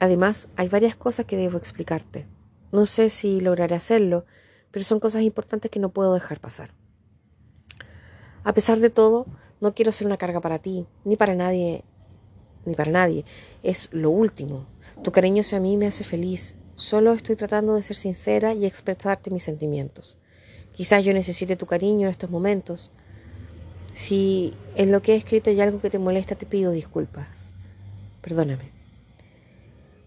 Además, 0.01 0.49
hay 0.57 0.69
varias 0.69 0.97
cosas 0.97 1.27
que 1.27 1.37
debo 1.37 1.59
explicarte. 1.59 2.27
No 2.73 2.87
sé 2.87 3.09
si 3.09 3.41
lograré 3.41 3.77
hacerlo, 3.77 4.25
pero 4.73 4.85
son 4.85 4.99
cosas 4.99 5.23
importantes 5.23 5.71
que 5.71 5.79
no 5.79 5.91
puedo 5.91 6.13
dejar 6.15 6.41
pasar. 6.41 6.71
A 8.45 8.53
pesar 8.53 8.81
de 8.81 8.91
todo, 8.91 9.27
no 9.61 9.75
quiero 9.75 9.93
ser 9.93 10.07
una 10.07 10.17
carga 10.17 10.41
para 10.41 10.59
ti, 10.59 10.87
ni 11.05 11.17
para 11.17 11.35
nadie, 11.35 11.85
ni 12.65 12.75
para 12.75 12.91
nadie. 12.91 13.25
Es 13.63 13.89
lo 13.93 14.11
último. 14.11 14.67
Tu 15.05 15.13
cariño 15.13 15.43
hacia 15.43 15.61
mí 15.61 15.77
me 15.77 15.87
hace 15.87 16.05
feliz. 16.05 16.57
Solo 16.75 17.13
estoy 17.13 17.37
tratando 17.37 17.75
de 17.75 17.83
ser 17.83 17.97
sincera 17.97 18.55
y 18.55 18.67
expresarte 18.67 19.31
mis 19.31 19.45
sentimientos. 19.45 20.19
Quizás 20.73 21.05
yo 21.05 21.13
necesite 21.13 21.57
tu 21.57 21.67
cariño 21.67 22.07
en 22.07 22.11
estos 22.11 22.31
momentos. 22.31 22.91
Si 23.95 24.55
en 24.75 24.91
lo 24.91 25.03
que 25.03 25.13
he 25.13 25.17
escrito 25.17 25.51
hay 25.51 25.61
algo 25.61 25.81
que 25.81 25.91
te 25.91 25.99
molesta, 25.99 26.35
te 26.35 26.47
pido 26.47 26.73
disculpas. 26.73 27.53
Perdóname. 28.23 28.71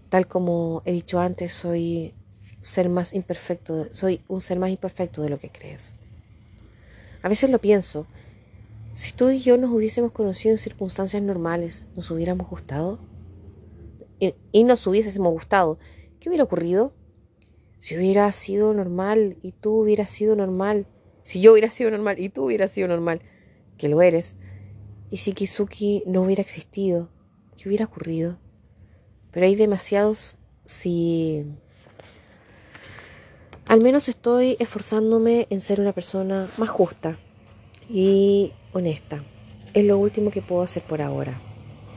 Tal 0.10 0.28
como 0.28 0.82
he 0.86 0.92
dicho 0.92 1.20
antes, 1.20 1.54
soy 1.54 2.14
ser 2.62 2.90
más 2.90 3.14
imperfecto, 3.14 3.88
soy 3.92 4.22
un 4.28 4.42
ser 4.42 4.60
más 4.60 4.72
imperfecto 4.72 5.22
de 5.22 5.30
lo 5.30 5.40
que 5.40 5.50
crees. 5.50 5.94
A 7.22 7.30
veces 7.30 7.50
lo 7.50 7.60
pienso 7.60 8.08
si 8.96 9.12
tú 9.12 9.30
y 9.30 9.42
yo 9.42 9.58
nos 9.58 9.72
hubiésemos 9.72 10.14
conocido 10.14 10.54
en 10.54 10.58
circunstancias 10.58 11.22
normales, 11.22 11.84
¿nos 11.98 12.10
hubiéramos 12.12 12.50
gustado? 12.50 13.02
Y, 14.54 14.64
nos 14.64 14.88
hubiésemos 14.88 15.34
gustado, 15.34 15.78
¿qué 16.22 16.30
hubiera 16.30 16.46
ocurrido? 16.46 16.94
Si 17.82 17.98
hubiera 17.98 18.32
sido 18.32 18.74
normal 18.74 19.36
y 19.44 19.52
tú 19.52 19.82
hubieras 19.82 20.10
sido 20.10 20.38
normal, 20.38 20.88
si 21.24 21.42
yo 21.42 21.52
hubiera 21.52 21.70
sido 21.70 21.92
normal 21.92 22.20
y 22.20 22.30
tú 22.30 22.46
hubieras 22.46 22.72
sido 22.72 22.88
normal, 22.88 23.20
que 23.78 23.90
lo 23.90 24.02
eres, 24.02 24.38
y 25.12 25.18
si 25.18 25.34
Kizuki 25.34 26.02
no 26.06 26.22
hubiera 26.22 26.42
existido, 26.42 27.10
¿qué 27.58 27.68
hubiera 27.68 27.86
ocurrido? 27.86 28.40
Pero 29.32 29.46
hay 29.46 29.56
demasiados 29.56 30.38
si... 30.64 31.46
Al 33.68 33.82
menos 33.82 34.08
estoy 34.08 34.56
esforzándome 34.60 35.48
en 35.50 35.60
ser 35.60 35.82
una 35.82 35.92
persona 35.92 36.48
más 36.58 36.70
justa 36.70 37.20
y 37.90 38.54
honesta. 38.74 39.24
Es 39.74 39.86
lo 39.86 39.98
último 39.98 40.32
que 40.32 40.42
puedo 40.42 40.62
hacer 40.62 40.84
por 40.84 41.02
ahora. 41.02 41.42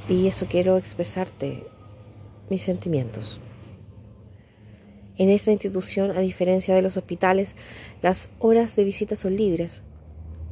Y 0.09 0.27
eso 0.27 0.47
quiero 0.49 0.77
expresarte 0.77 1.67
mis 2.51 2.63
sentimientos. 2.63 3.41
En 5.17 5.31
esta 5.31 5.51
institución, 5.51 6.17
a 6.17 6.21
diferencia 6.21 6.75
de 6.75 6.83
los 6.83 6.97
hospitales, 6.97 7.57
las 8.03 8.31
horas 8.39 8.77
de 8.77 8.85
visita 8.85 9.17
son 9.17 9.37
libres. 9.37 9.83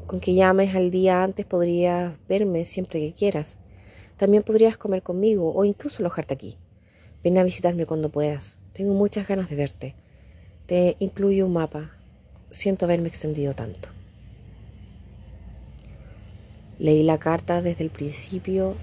Con 0.06 0.20
que 0.20 0.34
llames 0.34 0.74
al 0.74 0.90
día 0.90 1.22
antes 1.22 1.46
podrías 1.46 2.14
verme 2.28 2.64
siempre 2.64 3.00
que 3.00 3.12
quieras. 3.12 3.58
También 4.16 4.42
podrías 4.42 4.76
comer 4.76 5.02
conmigo 5.02 5.52
o 5.54 5.64
incluso 5.64 6.02
alojarte 6.02 6.34
aquí. 6.34 6.58
Ven 7.22 7.38
a 7.38 7.44
visitarme 7.44 7.86
cuando 7.86 8.10
puedas. 8.10 8.58
Tengo 8.72 8.94
muchas 8.94 9.26
ganas 9.26 9.48
de 9.48 9.56
verte. 9.56 9.94
Te 10.66 10.96
incluyo 10.98 11.46
un 11.46 11.52
mapa. 11.52 11.92
Siento 12.50 12.86
haberme 12.86 13.08
extendido 13.08 13.54
tanto. 13.54 13.95
Leí 16.78 17.02
la 17.02 17.18
carta 17.18 17.62
desde 17.62 17.84
el 17.84 17.90
principio 17.90 18.74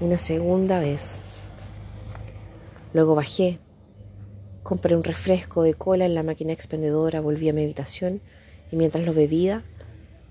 una 0.00 0.18
segunda 0.18 0.80
vez. 0.80 1.18
Luego 2.92 3.14
bajé, 3.14 3.58
compré 4.62 4.96
un 4.96 5.04
refresco 5.04 5.62
de 5.62 5.74
cola 5.74 6.04
en 6.04 6.14
la 6.14 6.22
máquina 6.22 6.52
expendedora, 6.52 7.20
volví 7.20 7.48
a 7.48 7.52
mi 7.52 7.62
habitación 7.62 8.20
y 8.72 8.76
mientras 8.76 9.04
lo 9.04 9.14
bebía, 9.14 9.64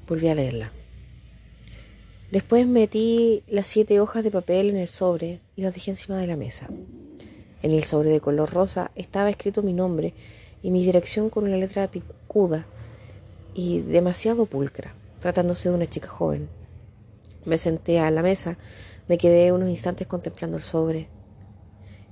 volví 0.08 0.28
a 0.28 0.36
leerla. 0.36 0.72
Después 2.32 2.68
metí 2.68 3.44
las 3.48 3.68
siete 3.68 4.02
hojas 4.02 4.24
de 4.24 4.32
papel 4.32 4.70
en 4.70 4.78
el 4.78 4.90
sobre 4.90 5.40
y 5.56 5.62
las 5.62 5.74
dejé 5.74 5.92
encima 5.92 6.18
de 6.18 6.28
la 6.28 6.36
mesa. 6.36 6.68
En 7.62 7.72
el 7.72 7.86
sobre 7.86 8.10
de 8.10 8.20
color 8.20 8.52
rosa 8.52 8.92
estaba 8.96 9.30
escrito 9.30 9.64
mi 9.64 9.72
nombre 9.72 10.14
y 10.62 10.72
mi 10.72 10.84
dirección 10.84 11.30
con 11.30 11.46
una 11.46 11.56
letra 11.56 11.90
picuda 11.90 12.66
y 13.54 13.80
demasiado 13.80 14.46
pulcra, 14.46 14.94
tratándose 15.22 15.70
de 15.70 15.76
una 15.76 15.86
chica 15.86 16.10
joven. 16.10 16.57
Me 17.48 17.58
senté 17.58 18.02
a 18.02 18.12
la 18.12 18.22
mesa, 18.22 18.58
me 19.08 19.18
quedé 19.18 19.54
unos 19.54 19.70
instantes 19.70 20.06
contemplando 20.06 20.58
el 20.58 20.64
sobre. 20.64 21.08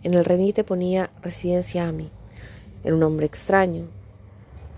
En 0.02 0.14
el 0.14 0.24
remite 0.24 0.64
ponía 0.64 1.12
Residencia 1.22 1.90
Ami. 1.90 2.10
Era 2.86 2.94
un 2.94 3.02
nombre 3.02 3.26
extraño. 3.26 3.90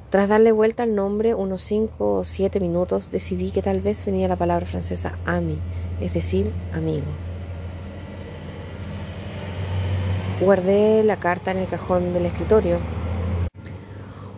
Tras 0.09 0.29
darle 0.29 0.51
vuelta 0.51 0.81
al 0.81 0.95
nombre 0.95 1.35
unos 1.35 1.61
cinco 1.61 2.15
o 2.15 2.23
siete 2.23 2.59
minutos, 2.59 3.11
decidí 3.11 3.51
que 3.51 3.61
tal 3.61 3.81
vez 3.81 4.03
venía 4.03 4.27
la 4.27 4.35
palabra 4.35 4.65
francesa 4.65 5.19
Ami, 5.25 5.59
es 6.01 6.15
decir, 6.15 6.51
amigo. 6.73 7.05
Guardé 10.41 11.03
la 11.03 11.19
carta 11.19 11.51
en 11.51 11.57
el 11.57 11.67
cajón 11.67 12.15
del 12.15 12.25
escritorio. 12.25 12.79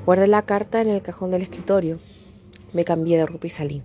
Guardé 0.06 0.28
la 0.28 0.42
carta 0.42 0.82
en 0.82 0.90
el 0.90 1.02
cajón 1.02 1.32
del 1.32 1.44
escritorio. 1.44 1.98
Me 2.74 2.84
cambié 2.84 3.18
de 3.18 3.26
ropa 3.26 3.48
y 3.48 3.52
salí. 3.52 3.84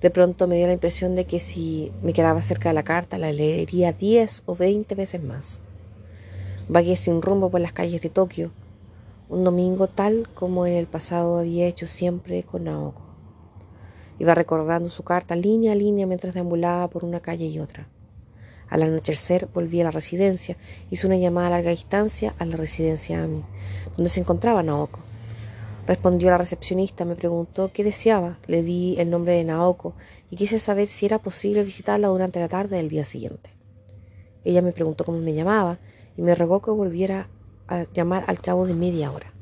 De 0.00 0.10
pronto 0.10 0.46
me 0.46 0.56
dio 0.56 0.66
la 0.66 0.74
impresión 0.74 1.14
de 1.14 1.24
que 1.24 1.38
si 1.38 1.90
me 2.02 2.12
quedaba 2.12 2.42
cerca 2.42 2.68
de 2.68 2.74
la 2.74 2.82
carta 2.82 3.16
la 3.16 3.32
leería 3.32 3.92
diez 3.92 4.42
o 4.44 4.54
veinte 4.54 4.94
veces 4.94 5.22
más. 5.22 5.60
Vagué 6.68 6.96
sin 6.96 7.22
rumbo 7.22 7.50
por 7.50 7.60
las 7.60 7.72
calles 7.72 8.02
de 8.02 8.10
Tokio, 8.10 8.50
un 9.28 9.42
domingo 9.42 9.88
tal 9.88 10.28
como 10.34 10.66
en 10.66 10.74
el 10.74 10.86
pasado 10.86 11.38
había 11.38 11.66
hecho 11.66 11.86
siempre 11.86 12.42
con 12.42 12.64
Naoko. 12.64 13.02
Iba 14.18 14.34
recordando 14.34 14.88
su 14.88 15.02
carta 15.02 15.34
línea 15.34 15.72
a 15.72 15.76
línea 15.76 16.06
mientras 16.06 16.34
deambulaba 16.34 16.88
por 16.88 17.04
una 17.04 17.20
calle 17.20 17.46
y 17.46 17.58
otra. 17.58 17.88
Al 18.68 18.82
anochecer 18.82 19.48
volví 19.54 19.80
a 19.80 19.84
la 19.84 19.90
residencia, 19.90 20.56
hice 20.90 21.06
una 21.06 21.16
llamada 21.16 21.46
a 21.46 21.50
larga 21.50 21.70
distancia 21.70 22.34
a 22.38 22.44
la 22.44 22.56
residencia 22.56 23.22
Ami, 23.22 23.44
donde 23.96 24.10
se 24.10 24.20
encontraba 24.20 24.62
Naoko. 24.62 25.05
Respondió 25.86 26.30
la 26.30 26.38
recepcionista, 26.38 27.04
me 27.04 27.14
preguntó 27.14 27.70
qué 27.72 27.84
deseaba, 27.84 28.40
le 28.48 28.64
di 28.64 28.96
el 28.98 29.08
nombre 29.08 29.34
de 29.34 29.44
Naoko 29.44 29.94
y 30.30 30.36
quise 30.36 30.58
saber 30.58 30.88
si 30.88 31.06
era 31.06 31.20
posible 31.20 31.62
visitarla 31.62 32.08
durante 32.08 32.40
la 32.40 32.48
tarde 32.48 32.76
del 32.76 32.88
día 32.88 33.04
siguiente. 33.04 33.50
Ella 34.44 34.62
me 34.62 34.72
preguntó 34.72 35.04
cómo 35.04 35.18
me 35.18 35.32
llamaba 35.32 35.78
y 36.16 36.22
me 36.22 36.34
rogó 36.34 36.60
que 36.60 36.72
volviera 36.72 37.28
a 37.68 37.84
llamar 37.92 38.24
al 38.26 38.40
cabo 38.40 38.66
de 38.66 38.74
media 38.74 39.12
hora. 39.12 39.32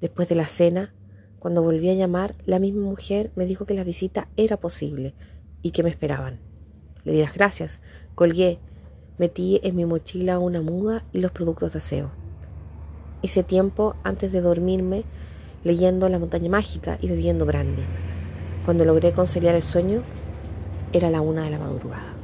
Después 0.00 0.28
de 0.28 0.34
la 0.34 0.48
cena, 0.48 0.92
cuando 1.38 1.62
volví 1.62 1.88
a 1.88 1.94
llamar, 1.94 2.34
la 2.44 2.58
misma 2.58 2.82
mujer 2.82 3.30
me 3.36 3.46
dijo 3.46 3.64
que 3.64 3.74
la 3.74 3.84
visita 3.84 4.28
era 4.36 4.56
posible 4.56 5.14
y 5.62 5.70
que 5.70 5.84
me 5.84 5.90
esperaban. 5.90 6.40
Le 7.04 7.12
di 7.12 7.20
las 7.20 7.34
gracias, 7.34 7.80
colgué, 8.16 8.58
metí 9.18 9.60
en 9.62 9.76
mi 9.76 9.84
mochila 9.84 10.40
una 10.40 10.62
muda 10.62 11.04
y 11.12 11.20
los 11.20 11.30
productos 11.30 11.74
de 11.74 11.78
aseo. 11.78 12.21
Hice 13.22 13.44
tiempo 13.44 13.94
antes 14.02 14.32
de 14.32 14.40
dormirme 14.40 15.04
leyendo 15.64 16.08
La 16.08 16.18
montaña 16.18 16.50
mágica 16.50 16.98
y 17.00 17.08
bebiendo 17.08 17.46
brandy. 17.46 17.82
Cuando 18.64 18.84
logré 18.84 19.12
conciliar 19.12 19.54
el 19.54 19.62
sueño, 19.62 20.02
era 20.92 21.08
la 21.08 21.20
una 21.20 21.44
de 21.44 21.50
la 21.50 21.58
madrugada. 21.58 22.14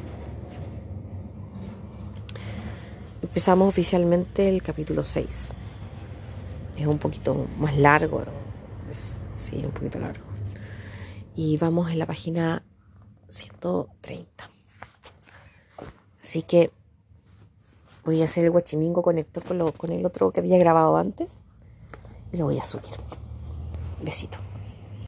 Empezamos 3.22 3.68
oficialmente 3.68 4.48
el 4.48 4.62
capítulo 4.62 5.04
6. 5.04 5.54
Es 6.76 6.86
un 6.86 6.98
poquito 6.98 7.46
más 7.58 7.76
largo, 7.76 8.24
sí, 9.36 9.62
un 9.64 9.72
poquito 9.72 9.98
largo. 9.98 10.24
Y 11.34 11.56
vamos 11.58 11.90
en 11.90 11.98
la 11.98 12.06
página 12.06 12.64
130. 13.28 14.50
Así 16.22 16.42
que 16.42 16.72
voy 18.08 18.22
a 18.22 18.24
hacer 18.24 18.44
el 18.44 18.50
guachimingo 18.50 19.02
conector 19.02 19.44
con, 19.44 19.92
el 19.92 20.06
otro 20.06 20.30
que 20.30 20.40
había 20.40 20.56
grabado 20.56 20.96
antes 20.96 21.30
y 22.32 22.38
lo 22.38 22.46
voy 22.46 22.58
a 22.58 22.64
subir. 22.64 22.94
Besito. 24.02 24.38